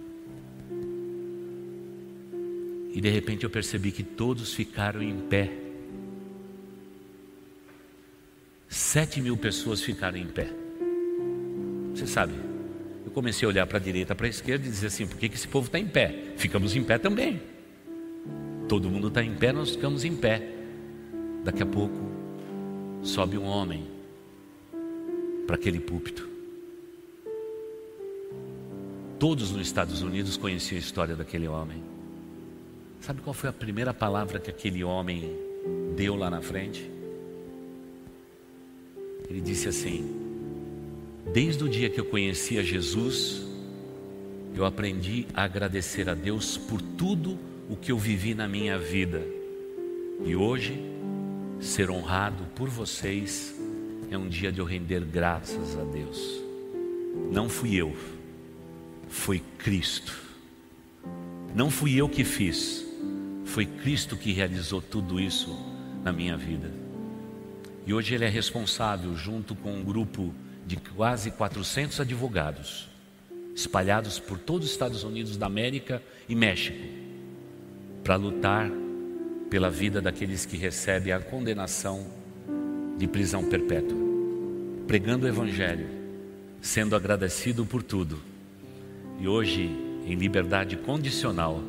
e 2.93 3.01
de 3.01 3.09
repente 3.09 3.43
eu 3.43 3.49
percebi 3.49 3.91
que 3.91 4.03
todos 4.03 4.53
ficaram 4.53 5.01
em 5.01 5.19
pé. 5.19 5.51
Sete 8.69 9.19
mil 9.19 9.35
pessoas 9.35 9.81
ficaram 9.81 10.17
em 10.17 10.27
pé. 10.27 10.62
Você 11.93 12.07
sabe, 12.07 12.33
eu 13.05 13.11
comecei 13.11 13.45
a 13.45 13.49
olhar 13.49 13.67
para 13.67 13.77
a 13.77 13.81
direita, 13.81 14.15
para 14.15 14.25
a 14.25 14.29
esquerda 14.29 14.65
e 14.65 14.69
dizer 14.69 14.87
assim: 14.87 15.05
por 15.05 15.17
que, 15.17 15.29
que 15.29 15.35
esse 15.35 15.47
povo 15.47 15.67
está 15.67 15.77
em 15.77 15.87
pé? 15.87 16.33
Ficamos 16.37 16.75
em 16.75 16.83
pé 16.83 16.97
também. 16.97 17.41
Todo 18.67 18.89
mundo 18.89 19.09
está 19.09 19.23
em 19.23 19.35
pé, 19.35 19.51
nós 19.51 19.71
ficamos 19.71 20.03
em 20.03 20.15
pé. 20.15 20.41
Daqui 21.43 21.61
a 21.61 21.65
pouco 21.65 21.95
sobe 23.03 23.37
um 23.37 23.45
homem 23.45 23.85
para 25.45 25.55
aquele 25.55 25.79
púlpito. 25.79 26.27
Todos 29.19 29.51
nos 29.51 29.67
Estados 29.67 30.01
Unidos 30.01 30.35
conheciam 30.37 30.77
a 30.77 30.79
história 30.79 31.15
daquele 31.15 31.47
homem. 31.47 31.83
Sabe 32.99 33.21
qual 33.21 33.33
foi 33.33 33.49
a 33.49 33.53
primeira 33.53 33.93
palavra 33.93 34.39
que 34.39 34.49
aquele 34.49 34.83
homem 34.83 35.29
deu 35.95 36.15
lá 36.15 36.29
na 36.29 36.41
frente? 36.41 36.89
Ele 39.29 39.41
disse 39.41 39.67
assim: 39.67 40.32
Desde 41.31 41.63
o 41.63 41.69
dia 41.69 41.89
que 41.89 41.99
eu 41.99 42.05
conheci 42.05 42.57
a 42.57 42.63
Jesus, 42.63 43.41
eu 44.55 44.65
aprendi 44.65 45.25
a 45.33 45.43
agradecer 45.43 46.09
a 46.09 46.13
Deus 46.13 46.57
por 46.57 46.81
tudo 46.81 47.39
o 47.69 47.75
que 47.75 47.91
eu 47.91 47.97
vivi 47.97 48.33
na 48.33 48.47
minha 48.47 48.77
vida. 48.77 49.25
E 50.25 50.35
hoje, 50.35 50.79
ser 51.59 51.89
honrado 51.89 52.45
por 52.55 52.69
vocês 52.69 53.55
é 54.11 54.17
um 54.17 54.27
dia 54.27 54.51
de 54.51 54.59
eu 54.59 54.65
render 54.65 55.03
graças 55.05 55.77
a 55.77 55.83
Deus. 55.83 56.41
Não 57.31 57.47
fui 57.49 57.75
eu, 57.75 57.95
foi 59.07 59.41
Cristo. 59.57 60.21
Não 61.55 61.69
fui 61.69 61.95
eu 61.95 62.09
que 62.09 62.23
fiz, 62.23 62.85
foi 63.45 63.65
Cristo 63.65 64.17
que 64.17 64.31
realizou 64.31 64.81
tudo 64.81 65.19
isso 65.19 65.55
na 66.03 66.11
minha 66.11 66.35
vida. 66.35 66.71
E 67.85 67.93
hoje 67.93 68.15
ele 68.15 68.25
é 68.25 68.29
responsável, 68.29 69.15
junto 69.15 69.55
com 69.55 69.73
um 69.73 69.83
grupo 69.83 70.33
de 70.65 70.77
quase 70.77 71.31
400 71.31 71.99
advogados, 71.99 72.89
espalhados 73.55 74.19
por 74.19 74.37
todos 74.37 74.67
os 74.67 74.71
Estados 74.71 75.03
Unidos 75.03 75.37
da 75.37 75.45
América 75.45 76.01
e 76.27 76.35
México, 76.35 76.79
para 78.03 78.15
lutar 78.15 78.71
pela 79.49 79.69
vida 79.69 80.01
daqueles 80.01 80.45
que 80.45 80.57
recebem 80.57 81.13
a 81.13 81.19
condenação 81.19 82.07
de 82.97 83.07
prisão 83.07 83.43
perpétua, 83.43 83.97
pregando 84.87 85.25
o 85.25 85.29
Evangelho, 85.29 85.87
sendo 86.61 86.95
agradecido 86.95 87.65
por 87.65 87.83
tudo. 87.83 88.19
E 89.19 89.27
hoje, 89.27 89.63
em 90.05 90.15
liberdade 90.15 90.77
condicional, 90.77 91.61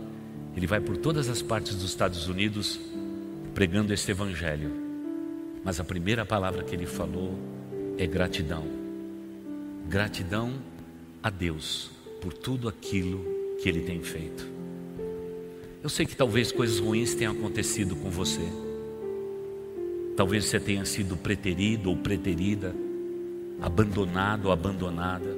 ele 0.57 0.67
vai 0.67 0.81
por 0.81 0.97
todas 0.97 1.29
as 1.29 1.43
partes 1.43 1.75
dos 1.75 1.85
Estados 1.85 2.29
Unidos 2.29 2.81
pregando 3.55 3.93
este 3.93 4.11
evangelho. 4.11 4.71
Mas 5.65 5.81
a 5.81 5.85
primeira 5.85 6.25
palavra 6.27 6.63
que 6.63 6.75
ele 6.75 6.87
falou 6.87 7.39
é 7.97 8.07
gratidão. 8.07 8.84
Gratidão 9.89 10.55
a 11.23 11.29
Deus 11.29 11.91
por 12.21 12.33
tudo 12.33 12.69
aquilo 12.69 13.25
que 13.61 13.69
Ele 13.69 13.83
tem 13.83 14.03
feito. 14.03 14.47
Eu 15.83 15.91
sei 15.91 16.07
que 16.07 16.17
talvez 16.17 16.51
coisas 16.51 16.79
ruins 16.79 17.15
tenham 17.15 17.35
acontecido 17.35 17.95
com 17.95 18.09
você. 18.09 18.41
Talvez 20.17 20.47
você 20.47 20.59
tenha 20.59 20.85
sido 20.87 21.17
preterido 21.17 21.91
ou 21.91 21.97
preterida, 21.97 22.75
abandonado 23.61 24.47
ou 24.47 24.53
abandonada. 24.53 25.37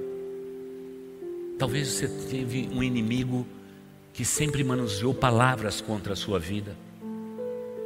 Talvez 1.59 1.89
você 1.89 2.09
teve 2.09 2.69
um 2.73 2.83
inimigo 2.83 3.45
que 4.13 4.25
sempre 4.25 4.63
manuseou 4.63 5.13
palavras 5.13 5.81
contra 5.81 6.13
a 6.13 6.17
sua 6.17 6.39
vida. 6.39 6.77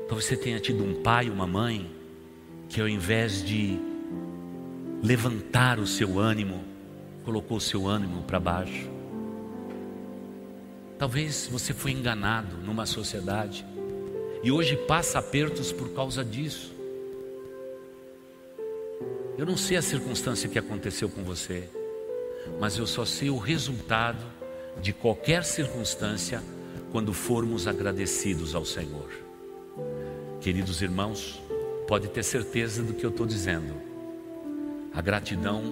Talvez 0.07 0.27
você 0.27 0.37
tenha 0.37 0.61
tido 0.61 0.85
um 0.85 1.03
pai, 1.03 1.31
uma 1.31 1.47
mãe, 1.47 1.91
que 2.69 2.81
ao 2.81 2.89
invés 2.89 3.43
de 3.43 3.79
levantar 5.03 5.79
o 5.79 5.87
seu 5.87 6.19
ânimo, 6.19 6.63
colocou 7.25 7.57
o 7.57 7.61
seu 7.61 7.87
ânimo 7.87 8.23
para 8.23 8.39
baixo. 8.39 8.89
Talvez 10.99 11.49
você 11.51 11.73
foi 11.73 11.93
enganado 11.93 12.59
numa 12.59 12.85
sociedade 12.85 13.65
e 14.43 14.53
hoje 14.53 14.77
passa 14.77 15.19
apertos 15.19 15.73
por 15.73 15.91
causa 15.91 16.23
disso. 16.23 16.75
Eu 19.39 19.47
não 19.47 19.57
sei 19.57 19.79
a 19.79 19.83
circunstância 19.83 20.49
que 20.49 20.59
aconteceu 20.59 21.09
com 21.09 21.23
você, 21.25 21.67
mas 22.59 22.77
eu 22.77 22.87
só 22.87 23.07
sei 23.07 23.31
o 23.31 23.39
resultado 23.39 24.23
de 24.83 24.93
qualquer 24.93 25.45
circunstância 25.45 26.43
quando 26.93 27.15
formos 27.15 27.67
agradecidos 27.67 28.55
ao 28.55 28.67
Senhor. 28.67 29.09
Queridos 30.43 30.83
irmãos, 30.83 31.41
pode 31.89 32.09
ter 32.09 32.23
certeza 32.23 32.83
do 32.83 32.93
que 32.93 33.05
eu 33.05 33.11
estou 33.11 33.25
dizendo. 33.25 33.90
A 34.93 35.01
gratidão 35.01 35.63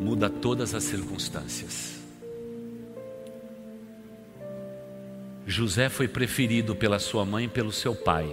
muda 0.00 0.28
todas 0.28 0.74
as 0.74 0.84
circunstâncias. 0.84 1.96
José 5.46 5.88
foi 5.88 6.08
preferido 6.08 6.74
pela 6.74 6.98
sua 6.98 7.24
mãe 7.24 7.44
e 7.44 7.48
pelo 7.48 7.70
seu 7.70 7.94
pai, 7.94 8.28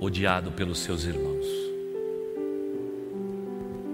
odiado 0.00 0.50
pelos 0.50 0.80
seus 0.80 1.04
irmãos. 1.04 1.46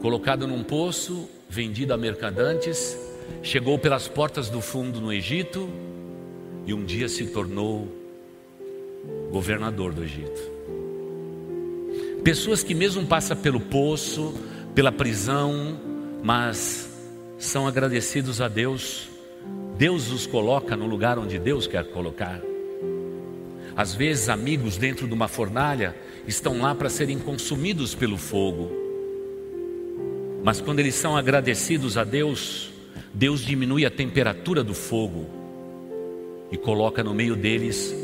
Colocado 0.00 0.48
num 0.48 0.64
poço, 0.64 1.28
vendido 1.48 1.92
a 1.92 1.96
mercadantes, 1.96 2.98
chegou 3.42 3.78
pelas 3.78 4.09
portas 4.09 4.48
do 4.48 4.61
fundo 4.61 5.00
no 5.00 5.12
Egito 5.12 5.68
e 6.64 6.72
um 6.72 6.84
dia 6.84 7.09
se 7.09 7.26
tornou 7.26 7.88
governador 9.30 9.92
do 9.92 10.03
Egito. 10.03 10.40
Pessoas 12.24 12.62
que 12.62 12.74
mesmo 12.74 13.05
passam 13.07 13.36
pelo 13.36 13.61
poço, 13.61 14.34
pela 14.74 14.92
prisão, 14.92 15.78
mas 16.22 16.88
são 17.38 17.66
agradecidos 17.66 18.40
a 18.40 18.48
Deus 18.48 19.12
Deus 19.76 20.12
os 20.12 20.26
coloca 20.26 20.76
no 20.76 20.86
lugar 20.86 21.18
onde 21.18 21.38
Deus 21.38 21.66
quer 21.66 21.84
colocar. 21.84 22.40
Às 23.74 23.94
vezes, 23.94 24.28
amigos 24.28 24.76
dentro 24.76 25.08
de 25.08 25.14
uma 25.14 25.28
fornalha 25.28 25.96
estão 26.26 26.60
lá 26.60 26.74
para 26.74 26.88
serem 26.88 27.18
consumidos 27.18 27.94
pelo 27.94 28.18
fogo. 28.18 28.70
Mas 30.44 30.60
quando 30.60 30.80
eles 30.80 30.94
são 30.94 31.16
agradecidos 31.16 31.96
a 31.96 32.04
Deus, 32.04 32.70
Deus 33.14 33.40
diminui 33.40 33.86
a 33.86 33.90
temperatura 33.90 34.62
do 34.62 34.74
fogo 34.74 35.26
e 36.50 36.56
coloca 36.56 37.02
no 37.02 37.14
meio 37.14 37.34
deles 37.34 37.94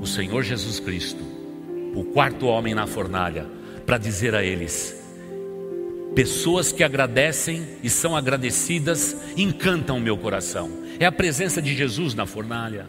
o 0.00 0.06
Senhor 0.06 0.42
Jesus 0.42 0.78
Cristo, 0.78 1.24
o 1.94 2.04
quarto 2.04 2.46
homem 2.46 2.74
na 2.74 2.86
fornalha, 2.86 3.46
para 3.86 3.96
dizer 3.96 4.34
a 4.34 4.44
eles: 4.44 5.03
pessoas 6.14 6.70
que 6.72 6.84
agradecem 6.84 7.66
e 7.82 7.90
são 7.90 8.16
agradecidas 8.16 9.16
encantam 9.36 9.98
o 9.98 10.00
meu 10.00 10.16
coração. 10.16 10.70
É 10.98 11.06
a 11.06 11.12
presença 11.12 11.60
de 11.60 11.74
Jesus 11.74 12.14
na 12.14 12.24
fornalha. 12.24 12.86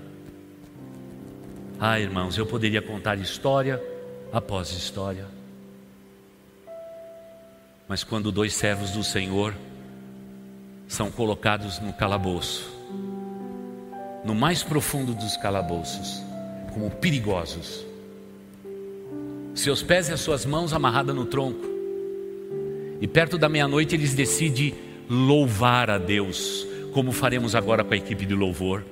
Ah, 1.80 1.99
irmãos, 1.99 2.38
eu 2.38 2.45
poderia 2.45 2.82
contar 2.82 3.17
história 3.17 3.82
após 4.32 4.71
história. 4.71 5.26
Mas 7.88 8.03
quando 8.03 8.32
dois 8.32 8.53
servos 8.53 8.91
do 8.91 9.03
Senhor 9.03 9.53
são 10.88 11.11
colocados 11.11 11.80
no 11.80 11.93
calabouço, 11.93 12.71
no 14.23 14.34
mais 14.34 14.63
profundo 14.63 15.13
dos 15.13 15.36
calabouços, 15.38 16.21
como 16.73 16.89
perigosos, 16.89 17.86
seus 19.53 19.82
pés 19.82 20.09
e 20.09 20.13
as 20.13 20.21
suas 20.21 20.45
mãos 20.45 20.73
amarradas 20.73 21.15
no 21.15 21.26
tronco, 21.26 21.74
e 23.06 23.08
perto 23.08 23.38
da 23.38 23.47
meia-noite 23.47 23.93
eles 23.93 24.16
decidem 24.16 24.74
louvar 25.08 25.91
a 25.91 25.99
Deus 25.99 26.66
como 26.91 27.12
faremos 27.12 27.53
agora 27.53 27.84
com 27.84 27.93
a 27.93 27.97
equipe 27.97 28.26
de 28.26 28.34
louvor. 28.34 28.84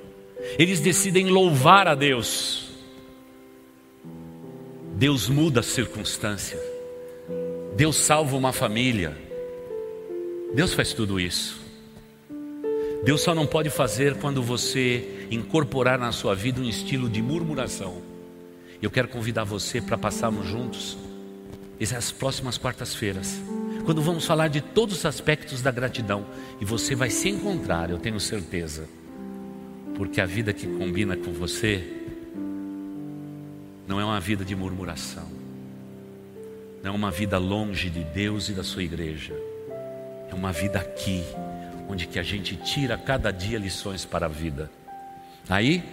Eles 0.56 0.78
decidem 0.78 1.30
louvar 1.30 1.88
a 1.88 1.96
Deus. 1.96 2.68
Deus 4.94 5.28
muda 5.28 5.58
a 5.58 5.62
circunstância. 5.64 6.56
Deus 7.74 7.96
salva 7.96 8.36
uma 8.36 8.52
família. 8.52 9.18
Deus 10.54 10.72
faz 10.74 10.92
tudo 10.92 11.18
isso. 11.18 11.60
Deus 13.04 13.20
só 13.20 13.34
não 13.34 13.48
pode 13.48 13.68
fazer 13.68 14.14
quando 14.18 14.40
você 14.40 15.26
incorporar 15.28 15.98
na 15.98 16.12
sua 16.12 16.36
vida 16.36 16.60
um 16.60 16.68
estilo 16.68 17.08
de 17.08 17.20
murmuração. 17.20 18.00
Eu 18.80 18.92
quero 18.92 19.08
convidar 19.08 19.42
você 19.42 19.80
para 19.80 19.98
passarmos 19.98 20.46
juntos 20.46 20.96
essas 21.80 22.12
próximas 22.12 22.56
quartas-feiras 22.56 23.42
quando 23.84 24.00
vamos 24.00 24.24
falar 24.24 24.48
de 24.48 24.60
todos 24.60 24.98
os 24.98 25.06
aspectos 25.06 25.60
da 25.60 25.70
gratidão. 25.70 26.26
E 26.60 26.64
você 26.64 26.94
vai 26.94 27.10
se 27.10 27.28
encontrar, 27.28 27.90
eu 27.90 27.98
tenho 27.98 28.18
certeza. 28.18 28.88
Porque 29.94 30.20
a 30.20 30.26
vida 30.26 30.52
que 30.52 30.66
combina 30.66 31.16
com 31.16 31.32
você 31.32 32.02
não 33.86 34.00
é 34.00 34.04
uma 34.04 34.18
vida 34.18 34.44
de 34.44 34.56
murmuração, 34.56 35.28
não 36.82 36.92
é 36.92 36.94
uma 36.94 37.10
vida 37.10 37.38
longe 37.38 37.90
de 37.90 38.02
Deus 38.02 38.48
e 38.48 38.52
da 38.52 38.64
sua 38.64 38.82
igreja, 38.82 39.34
é 40.28 40.34
uma 40.34 40.50
vida 40.52 40.80
aqui, 40.80 41.22
onde 41.88 42.06
que 42.06 42.18
a 42.18 42.22
gente 42.22 42.56
tira 42.56 42.96
cada 42.96 43.30
dia 43.30 43.58
lições 43.58 44.04
para 44.04 44.26
a 44.26 44.28
vida. 44.28 44.70
Aí 45.48 45.84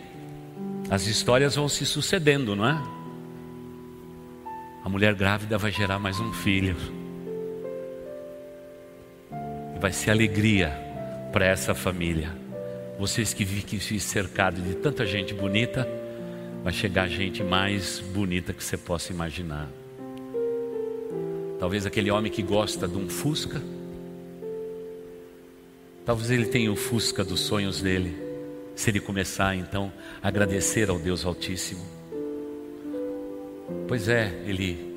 as 0.90 1.06
histórias 1.06 1.56
vão 1.56 1.68
se 1.68 1.86
sucedendo, 1.86 2.56
não 2.56 2.68
é? 2.68 2.82
A 4.84 4.90
mulher 4.90 5.14
grávida 5.14 5.58
vai 5.58 5.72
gerar 5.72 6.00
mais 6.00 6.20
um 6.20 6.34
filho 6.34 7.01
vai 9.82 9.92
ser 9.92 10.12
alegria 10.12 10.72
para 11.34 11.44
essa 11.44 11.74
família. 11.74 12.32
Vocês 13.00 13.34
que 13.34 13.44
vivem 13.44 14.00
cercado 14.00 14.62
de 14.62 14.76
tanta 14.76 15.08
gente 15.08 15.34
bonita, 15.34 15.90
vai 16.64 16.72
chegar 16.72 17.08
gente 17.08 17.44
mais 17.44 18.00
bonita 18.00 18.54
que 18.54 18.64
você 18.64 18.78
possa 18.78 19.12
imaginar. 19.12 19.68
Talvez 21.60 21.88
aquele 21.88 22.12
homem 22.12 22.32
que 22.32 22.44
gosta 22.44 22.88
de 22.88 22.96
um 22.96 23.10
Fusca, 23.10 23.60
talvez 26.06 26.30
ele 26.30 26.46
tenha 26.46 26.72
o 26.72 26.76
Fusca 26.76 27.24
dos 27.24 27.40
sonhos 27.40 27.82
dele. 27.82 28.16
Se 28.76 28.92
ele 28.92 29.00
começar 29.00 29.56
então 29.56 29.92
a 30.22 30.28
agradecer 30.28 30.92
ao 30.92 31.00
Deus 31.00 31.26
Altíssimo. 31.26 31.84
Pois 33.88 34.08
é, 34.08 34.32
ele, 34.46 34.94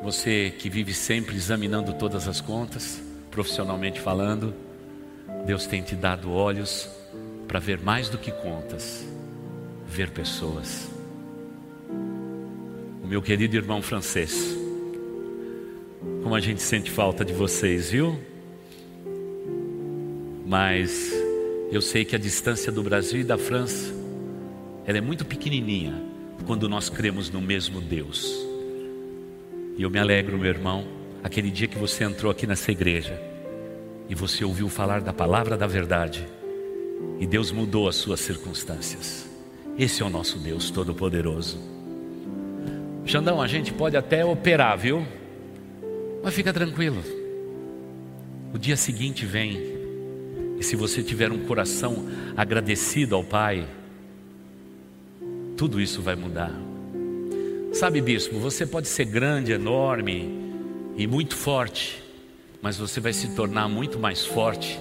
você 0.00 0.54
que 0.56 0.70
vive 0.70 0.94
sempre 0.94 1.34
examinando 1.34 1.92
todas 1.94 2.28
as 2.28 2.40
contas, 2.40 3.09
profissionalmente 3.30 4.00
falando, 4.00 4.54
Deus 5.46 5.66
tem 5.66 5.82
te 5.82 5.94
dado 5.94 6.30
olhos 6.30 6.88
para 7.46 7.58
ver 7.58 7.80
mais 7.80 8.08
do 8.08 8.18
que 8.18 8.30
contas, 8.30 9.06
ver 9.86 10.10
pessoas. 10.10 10.88
O 13.02 13.06
meu 13.06 13.22
querido 13.22 13.56
irmão 13.56 13.82
francês, 13.82 14.56
como 16.22 16.34
a 16.34 16.40
gente 16.40 16.62
sente 16.62 16.90
falta 16.90 17.24
de 17.24 17.32
vocês, 17.32 17.90
viu? 17.90 18.18
Mas 20.46 21.12
eu 21.70 21.80
sei 21.80 22.04
que 22.04 22.14
a 22.14 22.18
distância 22.18 22.70
do 22.70 22.82
Brasil 22.82 23.20
e 23.20 23.24
da 23.24 23.38
França, 23.38 23.92
ela 24.84 24.98
é 24.98 25.00
muito 25.00 25.24
pequenininha 25.24 25.94
quando 26.46 26.68
nós 26.68 26.88
cremos 26.88 27.30
no 27.30 27.40
mesmo 27.40 27.80
Deus. 27.80 28.46
E 29.76 29.82
eu 29.82 29.90
me 29.90 29.98
alegro, 29.98 30.36
meu 30.36 30.50
irmão, 30.50 30.99
aquele 31.22 31.50
dia 31.50 31.68
que 31.68 31.78
você 31.78 32.04
entrou 32.04 32.30
aqui 32.30 32.46
nessa 32.46 32.72
igreja 32.72 33.20
e 34.08 34.14
você 34.14 34.44
ouviu 34.44 34.68
falar 34.68 35.00
da 35.00 35.12
palavra 35.12 35.56
da 35.56 35.66
verdade 35.66 36.26
e 37.18 37.26
Deus 37.26 37.52
mudou 37.52 37.88
as 37.88 37.96
suas 37.96 38.20
circunstâncias. 38.20 39.28
Esse 39.78 40.02
é 40.02 40.06
o 40.06 40.10
nosso 40.10 40.38
Deus 40.38 40.70
Todo-Poderoso. 40.70 41.58
Xandão, 43.04 43.40
a 43.40 43.46
gente 43.46 43.72
pode 43.72 43.96
até 43.96 44.24
operar, 44.24 44.76
viu? 44.76 45.06
Mas 46.22 46.34
fica 46.34 46.52
tranquilo. 46.52 47.02
O 48.52 48.58
dia 48.58 48.76
seguinte 48.76 49.24
vem, 49.24 49.58
e 50.58 50.62
se 50.62 50.76
você 50.76 51.02
tiver 51.02 51.30
um 51.30 51.46
coração 51.46 52.06
agradecido 52.36 53.14
ao 53.14 53.24
Pai, 53.24 53.66
tudo 55.56 55.80
isso 55.80 56.02
vai 56.02 56.16
mudar. 56.16 56.52
Sabe, 57.72 58.00
bispo, 58.00 58.38
você 58.38 58.66
pode 58.66 58.88
ser 58.88 59.04
grande, 59.04 59.52
enorme 59.52 60.49
e 61.00 61.06
muito 61.06 61.34
forte, 61.34 62.04
mas 62.60 62.76
você 62.76 63.00
vai 63.00 63.14
se 63.14 63.34
tornar 63.34 63.66
muito 63.68 63.98
mais 63.98 64.26
forte 64.26 64.78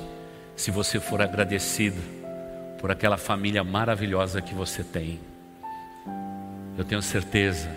se 0.54 0.70
você 0.70 1.00
for 1.00 1.22
agradecido 1.22 1.96
por 2.78 2.92
aquela 2.92 3.16
família 3.16 3.64
maravilhosa 3.64 4.42
que 4.42 4.54
você 4.54 4.84
tem. 4.84 5.18
Eu 6.78 6.84
tenho 6.84 7.02
certeza 7.02 7.70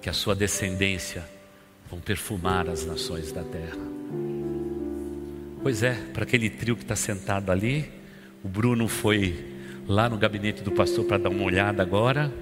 que 0.00 0.08
a 0.08 0.12
sua 0.12 0.32
descendência 0.32 1.24
vão 1.90 1.98
perfumar 1.98 2.68
as 2.68 2.86
nações 2.86 3.32
da 3.32 3.42
terra. 3.42 3.84
Pois 5.60 5.82
é, 5.82 5.94
para 6.14 6.22
aquele 6.22 6.48
trio 6.48 6.76
que 6.76 6.82
está 6.82 6.94
sentado 6.94 7.50
ali, 7.50 7.90
o 8.44 8.48
Bruno 8.48 8.86
foi 8.86 9.44
lá 9.88 10.08
no 10.08 10.16
gabinete 10.16 10.62
do 10.62 10.70
pastor 10.70 11.04
para 11.04 11.18
dar 11.18 11.30
uma 11.30 11.42
olhada 11.42 11.82
agora. 11.82 12.32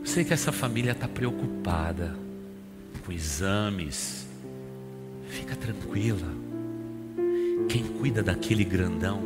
Eu 0.00 0.06
sei 0.06 0.24
que 0.24 0.34
essa 0.34 0.50
família 0.50 0.90
está 0.90 1.06
preocupada 1.06 2.16
com 3.06 3.12
exames. 3.12 4.19
Fica 5.30 5.54
tranquila. 5.54 6.26
Quem 7.68 7.84
cuida 7.84 8.22
daquele 8.22 8.64
grandão 8.64 9.22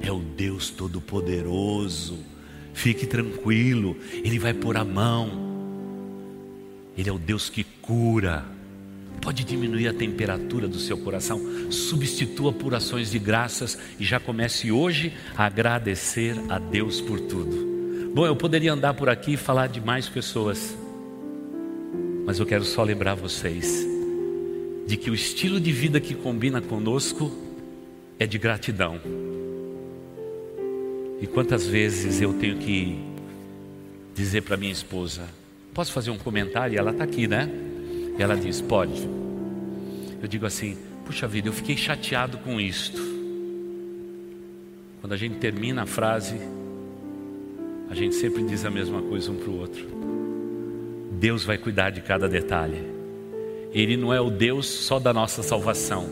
é 0.00 0.10
o 0.10 0.18
Deus 0.18 0.70
Todo-Poderoso. 0.70 2.18
Fique 2.74 3.06
tranquilo, 3.06 3.96
Ele 4.12 4.38
vai 4.38 4.52
pôr 4.52 4.76
a 4.76 4.84
mão. 4.84 5.46
Ele 6.98 7.08
é 7.08 7.12
o 7.12 7.18
Deus 7.18 7.48
que 7.48 7.62
cura. 7.64 8.44
Pode 9.22 9.44
diminuir 9.44 9.88
a 9.88 9.94
temperatura 9.94 10.68
do 10.68 10.78
seu 10.78 10.98
coração, 10.98 11.40
substitua 11.70 12.52
por 12.52 12.74
ações 12.74 13.10
de 13.10 13.18
graças 13.18 13.78
e 13.98 14.04
já 14.04 14.20
comece 14.20 14.70
hoje 14.70 15.12
a 15.36 15.46
agradecer 15.46 16.36
a 16.48 16.58
Deus 16.58 17.00
por 17.00 17.20
tudo. 17.20 18.12
Bom, 18.14 18.26
eu 18.26 18.36
poderia 18.36 18.72
andar 18.72 18.94
por 18.94 19.08
aqui 19.08 19.32
e 19.32 19.36
falar 19.36 19.68
de 19.68 19.80
mais 19.80 20.08
pessoas, 20.08 20.76
mas 22.26 22.38
eu 22.38 22.46
quero 22.46 22.64
só 22.64 22.82
lembrar 22.82 23.14
vocês 23.14 23.95
de 24.86 24.96
que 24.96 25.10
o 25.10 25.14
estilo 25.14 25.58
de 25.58 25.72
vida 25.72 26.00
que 26.00 26.14
combina 26.14 26.60
conosco 26.60 27.30
é 28.18 28.26
de 28.26 28.38
gratidão. 28.38 29.00
E 31.20 31.26
quantas 31.26 31.66
vezes 31.66 32.20
eu 32.20 32.32
tenho 32.34 32.56
que 32.58 32.98
dizer 34.14 34.42
para 34.42 34.56
minha 34.56 34.72
esposa: 34.72 35.22
Posso 35.74 35.92
fazer 35.92 36.10
um 36.10 36.18
comentário? 36.18 36.78
Ela 36.78 36.92
está 36.92 37.04
aqui, 37.04 37.26
né? 37.26 37.50
E 38.18 38.22
ela 38.22 38.36
diz: 38.36 38.60
Pode. 38.60 39.02
Eu 40.22 40.28
digo 40.28 40.46
assim: 40.46 40.76
Puxa 41.04 41.26
vida, 41.26 41.48
eu 41.48 41.52
fiquei 41.52 41.76
chateado 41.76 42.38
com 42.38 42.60
isto. 42.60 43.00
Quando 45.00 45.12
a 45.12 45.16
gente 45.16 45.36
termina 45.36 45.82
a 45.82 45.86
frase, 45.86 46.36
a 47.90 47.94
gente 47.94 48.14
sempre 48.14 48.42
diz 48.44 48.64
a 48.64 48.70
mesma 48.70 49.02
coisa 49.02 49.30
um 49.30 49.36
para 49.36 49.50
o 49.50 49.58
outro. 49.58 49.86
Deus 51.12 51.44
vai 51.44 51.56
cuidar 51.58 51.90
de 51.90 52.02
cada 52.02 52.28
detalhe. 52.28 52.95
Ele 53.72 53.96
não 53.96 54.12
é 54.12 54.20
o 54.20 54.30
Deus 54.30 54.66
só 54.66 54.98
da 54.98 55.12
nossa 55.12 55.42
salvação, 55.42 56.08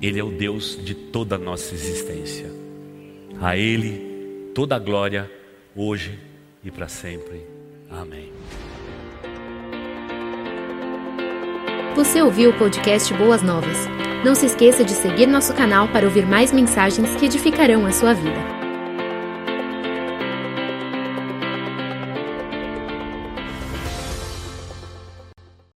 Ele 0.00 0.18
é 0.18 0.24
o 0.24 0.30
Deus 0.30 0.78
de 0.82 0.94
toda 0.94 1.36
a 1.36 1.38
nossa 1.38 1.74
existência. 1.74 2.50
A 3.40 3.56
Ele 3.56 4.50
toda 4.54 4.76
a 4.76 4.78
glória, 4.78 5.30
hoje 5.74 6.18
e 6.64 6.70
para 6.70 6.88
sempre. 6.88 7.42
Amém. 7.90 8.32
Você 11.96 12.20
ouviu 12.22 12.50
o 12.50 12.58
podcast 12.58 13.12
Boas 13.14 13.42
Novas. 13.42 13.76
Não 14.24 14.34
se 14.34 14.46
esqueça 14.46 14.84
de 14.84 14.92
seguir 14.92 15.26
nosso 15.26 15.52
canal 15.54 15.86
para 15.88 16.06
ouvir 16.06 16.26
mais 16.26 16.50
mensagens 16.50 17.14
que 17.16 17.26
edificarão 17.26 17.86
a 17.86 17.92
sua 17.92 18.14
vida. 18.14 18.63